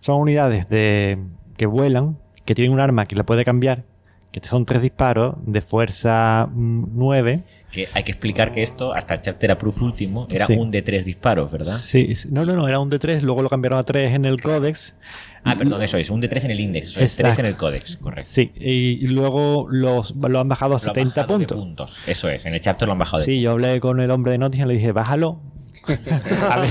[0.01, 1.17] Son unidades de
[1.55, 3.85] que vuelan, que tienen un arma que la puede cambiar,
[4.31, 7.43] que son tres disparos de fuerza mm, 9.
[7.71, 10.53] Que hay que explicar que esto, hasta el chapter approve último, era Sí.
[10.53, 11.75] un de tres disparos, ¿verdad?
[11.77, 14.95] Sí, no, no, no, era un D3, luego lo cambiaron a 3 en el Codex.
[15.43, 17.55] Ah, perdón, eso es, un de tres en el index, eso es tres en el
[17.55, 18.25] códex, correcto.
[18.29, 21.57] Sí, y luego los, lo han bajado a Lo han 70 bajado de puntos.
[21.65, 22.07] puntos.
[22.07, 24.33] Eso es, en el chapter lo han bajado de Sí, yo hablé con el hombre
[24.33, 25.41] de Nottingham y le dije, bájalo.
[25.87, 26.69] A ver,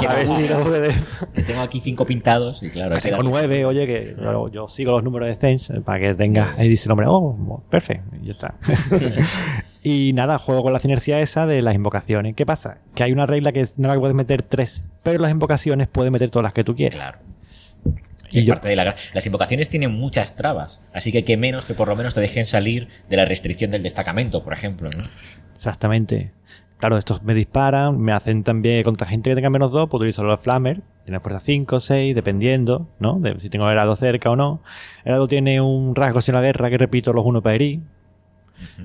[0.00, 0.90] que a ver me si lo puede.
[1.34, 5.02] Que Tengo aquí cinco pintados y claro, Tengo nueve, oye, que yo, yo sigo los
[5.04, 6.58] números de Zench para que tengas.
[6.58, 8.54] Ahí dice el hombre, oh, perfecto, y ya está.
[9.82, 12.34] y nada, juego con la sinergia esa de las invocaciones.
[12.34, 12.78] ¿Qué pasa?
[12.94, 16.10] Que hay una regla que es- no la puedes meter tres, pero las invocaciones puedes
[16.12, 16.94] meter todas las que tú quieras.
[16.96, 17.18] Claro.
[18.30, 21.64] Y Es yo- parte de la Las invocaciones tienen muchas trabas, así que qué menos
[21.64, 24.90] que por lo menos te dejen salir de la restricción del destacamento, por ejemplo.
[24.90, 25.04] ¿no?
[25.54, 26.32] Exactamente.
[26.78, 30.24] Claro, estos me disparan, me hacen también contra gente que tenga menos 2, puedo utilizar
[30.26, 33.18] los Flammer, tiene fuerza 5, 6, dependiendo, ¿no?
[33.18, 34.60] De si tengo el heraldo cerca o no.
[35.04, 37.80] El heraldo tiene un rasgo en la guerra que repito los 1 para herir,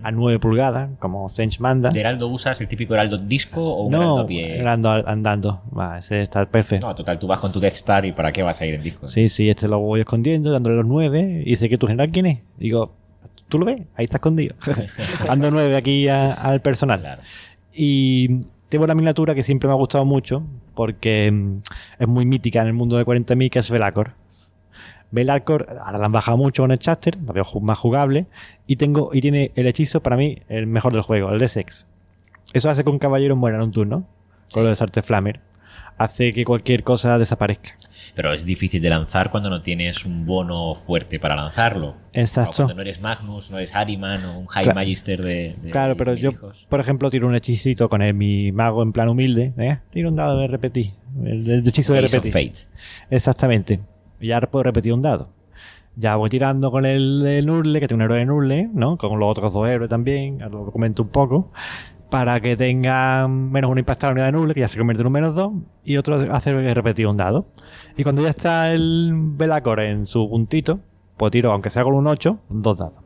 [0.03, 1.89] a 9 pulgadas, como Zench manda.
[1.91, 4.59] ¿De heraldo usas el típico heraldo disco o un heraldo No, a pie?
[4.59, 5.61] heraldo al- andando.
[5.77, 6.87] Va, ese está perfecto.
[6.87, 8.83] No, total, tú vas con tu Death Star y ¿para qué vas a ir en
[8.83, 9.07] disco?
[9.07, 12.25] Sí, sí, este lo voy escondiendo, dándole los 9, y sé que tu general quién
[12.25, 12.39] es.
[12.57, 12.93] Digo,
[13.49, 13.81] ¿tú lo ves?
[13.95, 14.55] Ahí está escondido.
[15.29, 16.99] Ando 9 aquí a- al personal.
[17.01, 17.21] Claro.
[17.73, 20.43] Y tengo una miniatura que siempre me ha gustado mucho
[20.75, 21.57] porque mm,
[21.99, 24.13] es muy mítica en el mundo de 40.000 que es Velacor.
[25.11, 28.27] Velacor, ahora la han bajado mucho con el Chapter, la veo más jugable
[28.65, 31.85] y tengo y tiene el hechizo para mí el mejor del juego, el de Sex.
[32.53, 34.07] Eso hace que un caballero muera en un turno
[34.53, 35.41] con lo de Sarte Flamer.
[35.97, 37.77] Hace que cualquier cosa desaparezca.
[38.15, 41.95] Pero es difícil de lanzar cuando no tienes un bono fuerte para lanzarlo.
[42.13, 42.51] Exacto.
[42.51, 44.75] O cuando no eres Magnus, no eres Harriman o un High Claro.
[44.79, 46.65] Magister de, de Claro, pero yo, hijos.
[46.69, 49.53] por ejemplo, tiro un hechicito con el- mi mago en plan humilde.
[49.57, 49.79] ¿eh?
[49.91, 50.91] Tiro un dado de repetir.
[51.23, 52.31] El, el hechizo de repetir.
[52.33, 52.67] Fate.
[53.09, 53.79] Exactamente.
[54.19, 55.29] Y ahora puedo repetir un dado.
[55.95, 58.97] Ya voy tirando con el, el Nurle, que tiene un héroe de Nurle, ¿no?
[58.97, 61.51] Con los otros dos héroes también, ahora lo comento un poco.
[62.11, 65.01] Para que tenga menos un impacto a la unidad de Nurle, que ya se convierte
[65.01, 65.53] en un menos dos.
[65.83, 67.47] Y otro hace repetir un dado.
[67.97, 70.81] Y cuando ya está el Belacor en su puntito,
[71.17, 72.97] pues tiro, aunque sea con un 8, dos dados.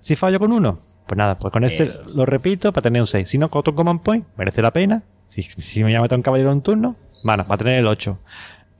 [0.00, 3.28] Si fallo con uno, pues nada, pues con este lo repito para tener un 6.
[3.28, 5.02] Si no, con otro command point, merece la pena.
[5.28, 8.18] Si, si me llama un caballero en turno, bueno, va a tener el 8.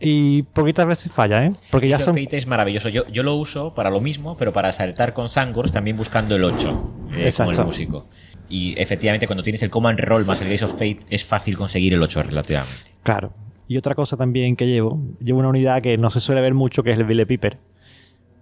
[0.01, 1.53] Y poquitas veces falla, ¿eh?
[1.70, 2.14] Porque ya son.
[2.14, 2.91] Fate es maravilloso.
[2.91, 6.45] Yo, yo lo uso para lo mismo, pero para saltar con Sangors también buscando el
[6.45, 6.70] 8, eh,
[7.09, 7.61] como Exacto.
[7.61, 8.05] el músico.
[8.49, 11.95] Y efectivamente, cuando tienes el Command Roll más el Ace of Fate, es fácil conseguir
[11.95, 12.76] el 8 relativamente.
[13.03, 13.32] Claro.
[13.66, 16.82] Y otra cosa también que llevo, llevo una unidad que no se suele ver mucho,
[16.82, 17.59] que es el Ville Piper.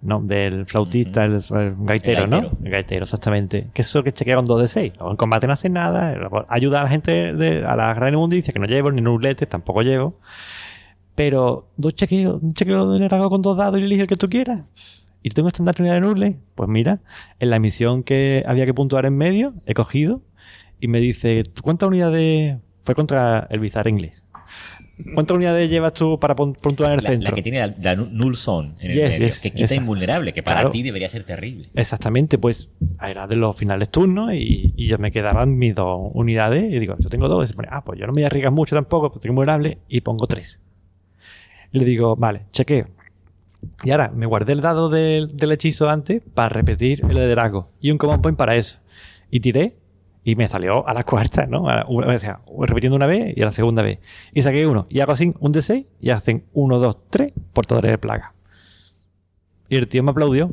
[0.01, 0.19] ¿No?
[0.21, 2.51] Del flautista, el, el gaitero, El ¿no?
[2.61, 3.69] El gaitero, exactamente.
[3.73, 4.93] Que eso que chequea con 2 de 6.
[4.99, 6.29] En combate no hace nada.
[6.49, 9.81] Ayuda a la gente, de, a la gran inmundicia, que no llevo, ni nuletes, tampoco
[9.81, 10.19] llevo.
[11.15, 14.27] Pero dos chequeos, un chequeo del Erago con dos dados y elige el que tú
[14.27, 15.02] quieras.
[15.23, 16.39] Y tengo estandarte unidad de Nurle.
[16.55, 17.01] Pues mira,
[17.39, 20.21] en la misión que había que puntuar en medio, he cogido
[20.79, 24.23] y me dice, ¿tú ¿cuántas unidades fue contra el bizarro inglés?
[25.15, 27.31] ¿Cuántas unidades llevas tú para pun- puntuar en el La, centro?
[27.31, 29.75] la que tiene la, la Null Zone en el Yes, medio, yes, que quita esa.
[29.75, 30.71] invulnerable, que para Claro.
[30.71, 31.69] ti debería ser terrible.
[31.73, 32.69] Exactamente, pues
[33.01, 36.95] era de los finales turnos y, y yo me quedaban mis dos unidades y digo,
[36.99, 37.45] yo tengo dos.
[37.45, 39.35] Y se pone, ah, pues yo no me voy a arriesgar mucho tampoco, porque tengo
[39.35, 40.61] vulnerable y pongo tres.
[41.71, 42.85] Le digo, vale, chequeo.
[43.83, 47.69] Y ahora me guardé el dado del, del hechizo antes para repetir el de Drago
[47.81, 48.77] y un command point para eso.
[49.31, 49.77] Y tiré
[50.23, 51.67] y me salió a la cuarta, ¿no?
[51.67, 53.99] A la- o sea, repitiendo una vez y a la segunda vez.
[54.33, 57.97] Y saqué uno y hago así un D6 y hacen uno, dos, tres portadores de
[57.97, 58.33] plaga.
[59.69, 60.51] Y el tío me aplaudió.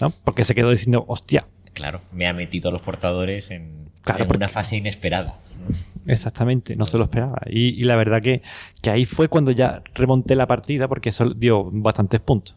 [0.00, 0.12] ¿no?
[0.24, 1.46] Porque se quedó diciendo, hostia,
[1.76, 5.32] Claro, me ha metido a los portadores en, Claro, en porque- una fase inesperada.
[6.06, 7.38] exactamente, no se lo esperaba.
[7.46, 8.40] Y, y la verdad que,
[8.80, 12.56] que ahí fue cuando ya remonté la partida porque eso dio bastantes puntos.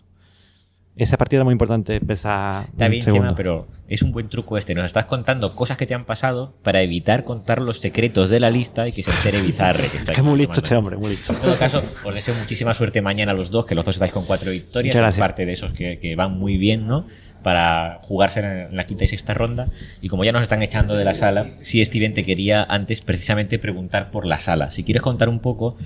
[0.95, 3.03] Esa partida era muy importante empezar Está bien.
[3.03, 4.75] Chema, pero es un buen truco este.
[4.75, 8.49] Nos estás contando cosas que te han pasado para evitar contar los secretos de la
[8.49, 9.87] lista y que se entere Bizarre.
[9.89, 11.31] Que está aquí muy listo este hombre, muy listo.
[11.31, 14.11] En todo caso, os deseo muchísima suerte mañana a los dos, que los dos estáis
[14.11, 15.17] con cuatro victorias.
[15.17, 17.07] Parte de esos que, que van muy bien, ¿no?
[17.43, 19.67] Para jugarse en la quinta y sexta ronda.
[20.01, 23.59] Y como ya nos están echando de la sala, sí, Steven, te quería antes precisamente
[23.59, 24.71] preguntar por la sala.
[24.71, 25.77] Si quieres contar un poco,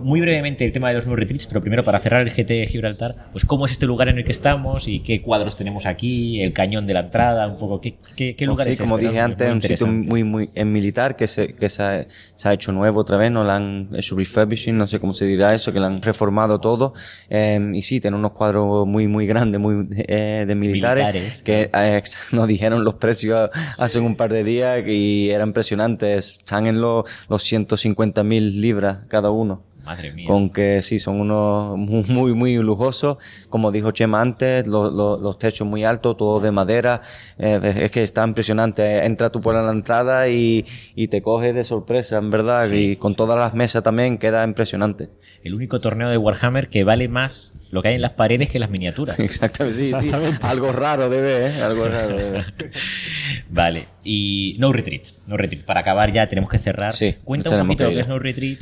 [0.00, 2.66] muy brevemente, el tema de los New Retreats, pero primero para cerrar el GT de
[2.66, 6.42] Gibraltar, pues cómo es este lugar en el que estamos y qué cuadros tenemos aquí,
[6.42, 9.08] el cañón de la entrada, un poco qué, qué, qué lugar sí, es como este,
[9.08, 9.24] dije ¿no?
[9.24, 12.72] antes, un sitio muy, muy en militar que se, que se, ha, se ha hecho
[12.72, 15.80] nuevo otra vez, no lo han hecho refurbishing, no sé cómo se dirá eso, que
[15.80, 16.94] lo han reformado todo.
[17.28, 20.95] Eh, y sí, tiene unos cuadros muy, muy grandes, muy eh, de militares,
[21.44, 26.38] Que eh, nos dijeron los precios hace un par de días y eran impresionantes.
[26.38, 29.65] Están en los, los 150 mil libras cada uno.
[29.86, 30.26] Madre mía.
[30.26, 33.16] Con que sí, son unos mu- muy, muy lujosos.
[33.48, 37.00] Como dijo Chema antes, lo- lo- los techos muy altos, todo de madera.
[37.38, 39.06] Eh, es que está impresionante.
[39.06, 40.66] Entra tú por la entrada y,
[40.96, 42.68] y te coges de sorpresa, en verdad.
[42.72, 45.08] Y con todas las mesas también queda impresionante.
[45.44, 48.58] El único torneo de Warhammer que vale más lo que hay en las paredes que
[48.58, 49.18] las miniaturas.
[49.20, 50.10] Exactamente, sí, sí.
[50.42, 51.62] Algo raro debe, ¿eh?
[51.62, 52.44] Algo raro debe.
[53.48, 55.04] Vale, y No Retreat.
[55.28, 55.64] No Retreat.
[55.64, 56.92] Para acabar ya tenemos que cerrar.
[56.92, 58.58] Sí, Cuenta un poquito lo que es No Retreat.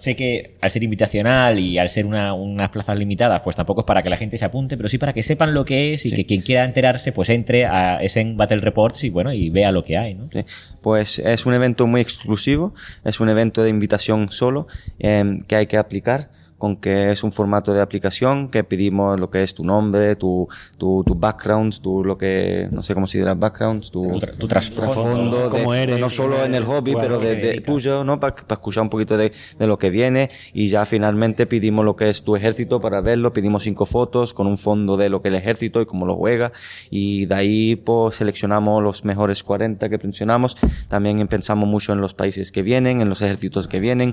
[0.00, 3.86] Sé que al ser invitacional y al ser una- unas plazas limitadas, pues tampoco es
[3.86, 6.10] para que la gente se apunte, pero sí para que sepan lo que es y
[6.12, 9.84] que quien quiera enterarse, pues entre a en Battle Reports y bueno, y vea lo
[9.84, 10.28] que hay, ¿no?
[10.32, 10.40] Sí.
[10.80, 12.74] Pues es un evento muy exclusivo,
[13.04, 14.66] es un evento de invitación solo
[14.98, 16.30] eh, que hay que aplicar
[16.60, 20.46] con que es un formato de aplicación que pedimos lo que es tu nombre, tu,
[20.76, 24.46] tu, tu background, tu lo que, no sé cómo se dirá, background, tu, Tu tu
[24.46, 28.20] trasfondo, de- cómo eres, no solo en el hobby, pero de, de tuyo, ¿no?
[28.20, 30.28] Para escuchar un poquito de, de lo que viene.
[30.52, 34.46] Y ya finalmente pedimos lo que es tu ejército para verlo, pedimos cinco fotos con
[34.46, 36.52] un fondo de lo que el ejército y cómo lo juega.
[36.90, 40.58] Y de ahí pues seleccionamos los mejores 40 que mencionamos,
[40.88, 44.12] también pensamos mucho en los países que vienen, en los ejércitos que vienen,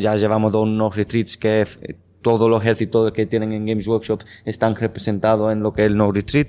[0.00, 4.22] ya llevamos dos unos retreats que eh, todos los ejércitos que tienen en Games Workshop
[4.44, 6.48] están representados en lo que es el No Retreat.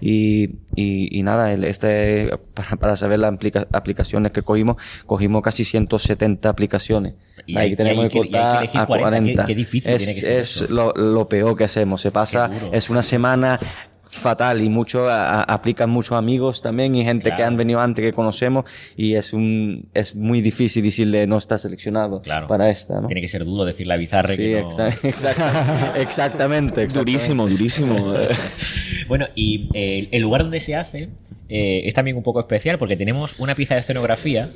[0.00, 0.44] Y,
[0.74, 5.64] y, y nada, el- este, para, para saber las aplica- aplicaciones que cogimos, cogimos casi
[5.64, 7.14] 170 aplicaciones.
[7.46, 9.08] Y Ahí tenemos que que- que cortar elegir a 40.
[9.10, 9.42] 40.
[9.46, 12.00] Qué- qué difícil es, tiene que ser es lo, lo peor que hacemos.
[12.02, 13.58] Se pasa, es una semana
[14.16, 18.04] fatal y mucho a- a- aplican muchos amigos también y gente que han venido antes
[18.04, 18.64] que conocemos
[18.96, 22.46] y es un es muy difícil decirle no está seleccionado Claro.
[22.46, 23.06] para esta ¿no?
[23.08, 27.48] Tiene que ser duro decir la bizarra sí que no- exa- exacta- exactamente, exactamente Durísimo,
[27.48, 28.14] durísimo.
[29.08, 31.10] Bueno, y eh, el lugar donde se hace
[31.48, 34.48] eh, es también un poco especial porque tenemos una pieza de escenografía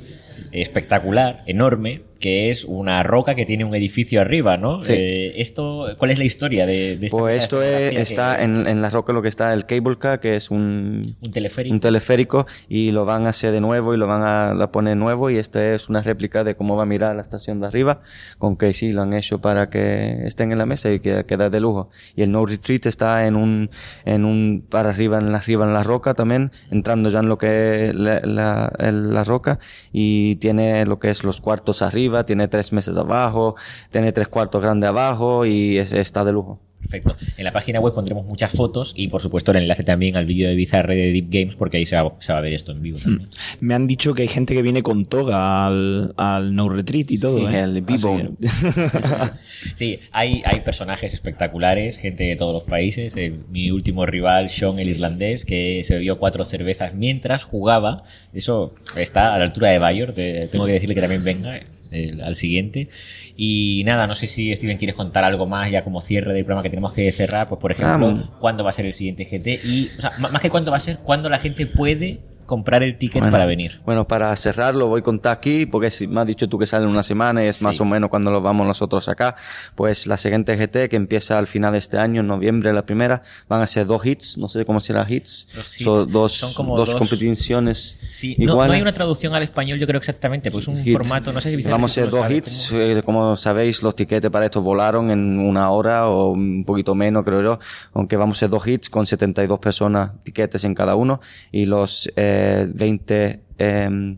[0.51, 4.85] espectacular, enorme, que es una roca que tiene un edificio arriba, ¿no?
[4.85, 4.93] Sí.
[4.95, 8.67] Eh, esto, ¿Cuál es la historia de, de esta Pues esto es- está que- en,
[8.67, 11.73] en la roca lo que está el cable car, que es un, un teleférico?
[11.73, 14.95] un teleférico y lo van a hacer de nuevo y lo van a la poner
[14.95, 17.99] nuevo y esta es una réplica de cómo va a mirar la estación de arriba
[18.37, 21.49] con que sí lo han hecho para que estén en la mesa y que queda
[21.49, 23.69] de lujo y el no retreat está en un
[24.05, 27.37] en un para arriba en la arriba en la roca también entrando ya en lo
[27.39, 29.57] que es la, la, la roca
[29.91, 33.55] y tiene lo que es los cuartos arriba tiene tres mesas abajo
[33.89, 37.15] tiene tres cuartos grandes abajo y es- está de lujo Perfecto.
[37.37, 40.49] En la página web pondremos muchas fotos y, por supuesto, el enlace también al vídeo
[40.49, 42.81] de Bizarre de Deep Games porque ahí se va, se va a ver esto en
[42.81, 43.29] vivo también.
[43.59, 47.19] Me han dicho que hay gente que viene con toga al, al No Retreat y
[47.19, 47.37] todo.
[47.51, 47.59] Y ¿eh?
[47.59, 48.31] el B-Bone.
[48.43, 49.37] Así
[49.75, 53.15] Sí, hay, hay personajes espectaculares, gente de todos los países.
[53.15, 58.03] Eh, mi último rival, Sean el irlandés, que se bebió cuatro cervezas mientras jugaba.
[58.33, 60.13] Eso está a la altura de Bayor.
[60.13, 61.59] te- tengo que decirle que también venga
[61.91, 62.89] eh, al siguiente.
[63.35, 66.63] Y nada, no sé si Steven quieres contar algo más ya como cierre del programa
[66.63, 67.49] que tenemos que cerrar.
[67.49, 70.41] Pues por ejemplo, Ah, cuándo va a ser el siguiente GT y, o sea, más
[70.41, 72.19] que cuándo va a ser, cuándo la gente puede
[72.51, 73.79] comprar el ticket Bueno, para venir.
[73.85, 76.83] Bueno, para cerrarlo voy a contar aquí, porque si me has dicho tú que sale
[76.83, 77.81] en una semana y es más Sí.
[77.81, 79.37] o menos cuando lo vamos nosotros acá.
[79.73, 83.21] Pues la siguiente GT que empieza al final de este año, en noviembre la primera,
[83.47, 85.47] van a ser dos hits, no sé cómo será hits.
[85.55, 85.83] Dos hits.
[85.85, 89.79] Son dos, Son como dos dos- competiciones Sí, no, no hay una traducción al español,
[89.79, 90.91] yo creo exactamente, pues es un Hits.
[90.91, 92.67] formato, no sé si Vamos a lo dos hits.
[92.69, 96.93] cómo- eh, Como sabéis, los tiquetes para estos volaron en una hora o un poquito
[96.95, 97.59] menos, creo yo.
[97.93, 101.19] Aunque vamos a hacer dos hits con 72 personas, tiquetes en cada uno.
[101.51, 102.40] Y los eh,
[102.73, 104.17] 20 em,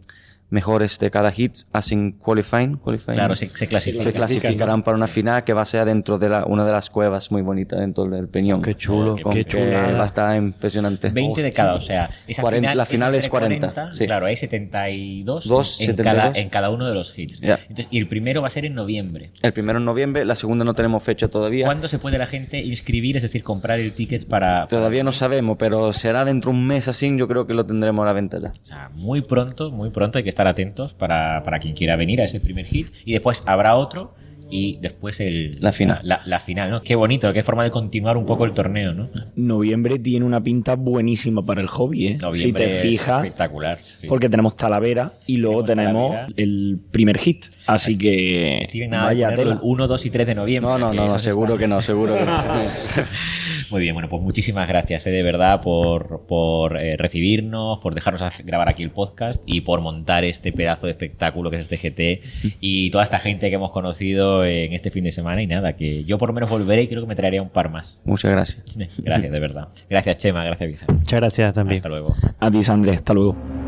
[0.54, 2.78] mejores de cada hit hacen qualifying.
[2.78, 3.16] qualifying.
[3.16, 4.04] Claro, se, se clasifica.
[4.04, 6.92] se clasificarán para una final que va a ser dentro de la, una de las
[6.92, 8.62] cuevas muy bonitas dentro del Peñón.
[8.62, 9.94] Qué chulo, Con qué chulada.
[9.98, 11.10] va a estar impresionante.
[11.10, 14.06] 20 de cada, o sea, esa 40 final, la final es entre 40, sí.
[14.06, 16.14] Claro, hay 72 Dos, en, 72.
[16.14, 17.42] Cada, en cada uno de los hits.
[17.42, 19.32] Entonces, y el primero va a ser en noviembre.
[19.42, 21.66] El primero en noviembre, la segunda no tenemos fecha todavía.
[21.66, 24.68] ¿Cuándo se puede la gente inscribir, es decir, comprar el ticket para...
[24.68, 28.04] Todavía no sabemos, pero será dentro de un mes así, yo creo que lo tendremos
[28.04, 28.50] a la venta ya.
[28.50, 32.22] O sea, muy pronto, muy pronto hay que estar atentos para, para quien quiera venir
[32.22, 32.90] a ese primer hit.
[33.06, 34.16] Y después habrá otro
[34.56, 36.00] y después el, La final.
[36.04, 36.82] La, la final, ¿no?
[36.82, 39.10] Qué bonito, qué forma de continuar un poco el torneo, ¿no?
[39.36, 42.18] Noviembre tiene una pinta buenísima para el hobby, ¿eh?
[42.22, 43.78] Noviembre si te es fijas, Espectacular.
[43.80, 44.08] sí.
[44.08, 47.46] porque tenemos Talavera y luego Tenemos el primer hit.
[47.68, 49.54] Así que Steven, nada vaya tela.
[49.54, 50.70] el 1, 2 y 3 de noviembre.
[50.72, 52.44] No, no, no, no, seguro está- que no, seguro que no.
[53.72, 58.22] Muy bien, bueno, pues muchísimas gracias, eh, de verdad, por, por eh, recibirnos, por dejarnos
[58.44, 62.54] grabar aquí el podcast y por montar este pedazo de espectáculo que es este GT
[62.62, 65.42] y toda esta gente que hemos conocido en este fin de semana.
[65.42, 67.70] Y nada, que yo por lo menos volveré y creo que me traería un par
[67.70, 68.00] más.
[68.04, 68.64] Muchas gracias.
[69.04, 69.68] Gracias, de verdad.
[69.90, 70.44] Gracias, Chema.
[70.44, 70.94] Gracias, Vicente.
[70.94, 71.78] Muchas gracias también.
[71.78, 72.16] Hasta luego.
[72.40, 73.63] A ti, Sandrés, hasta luego.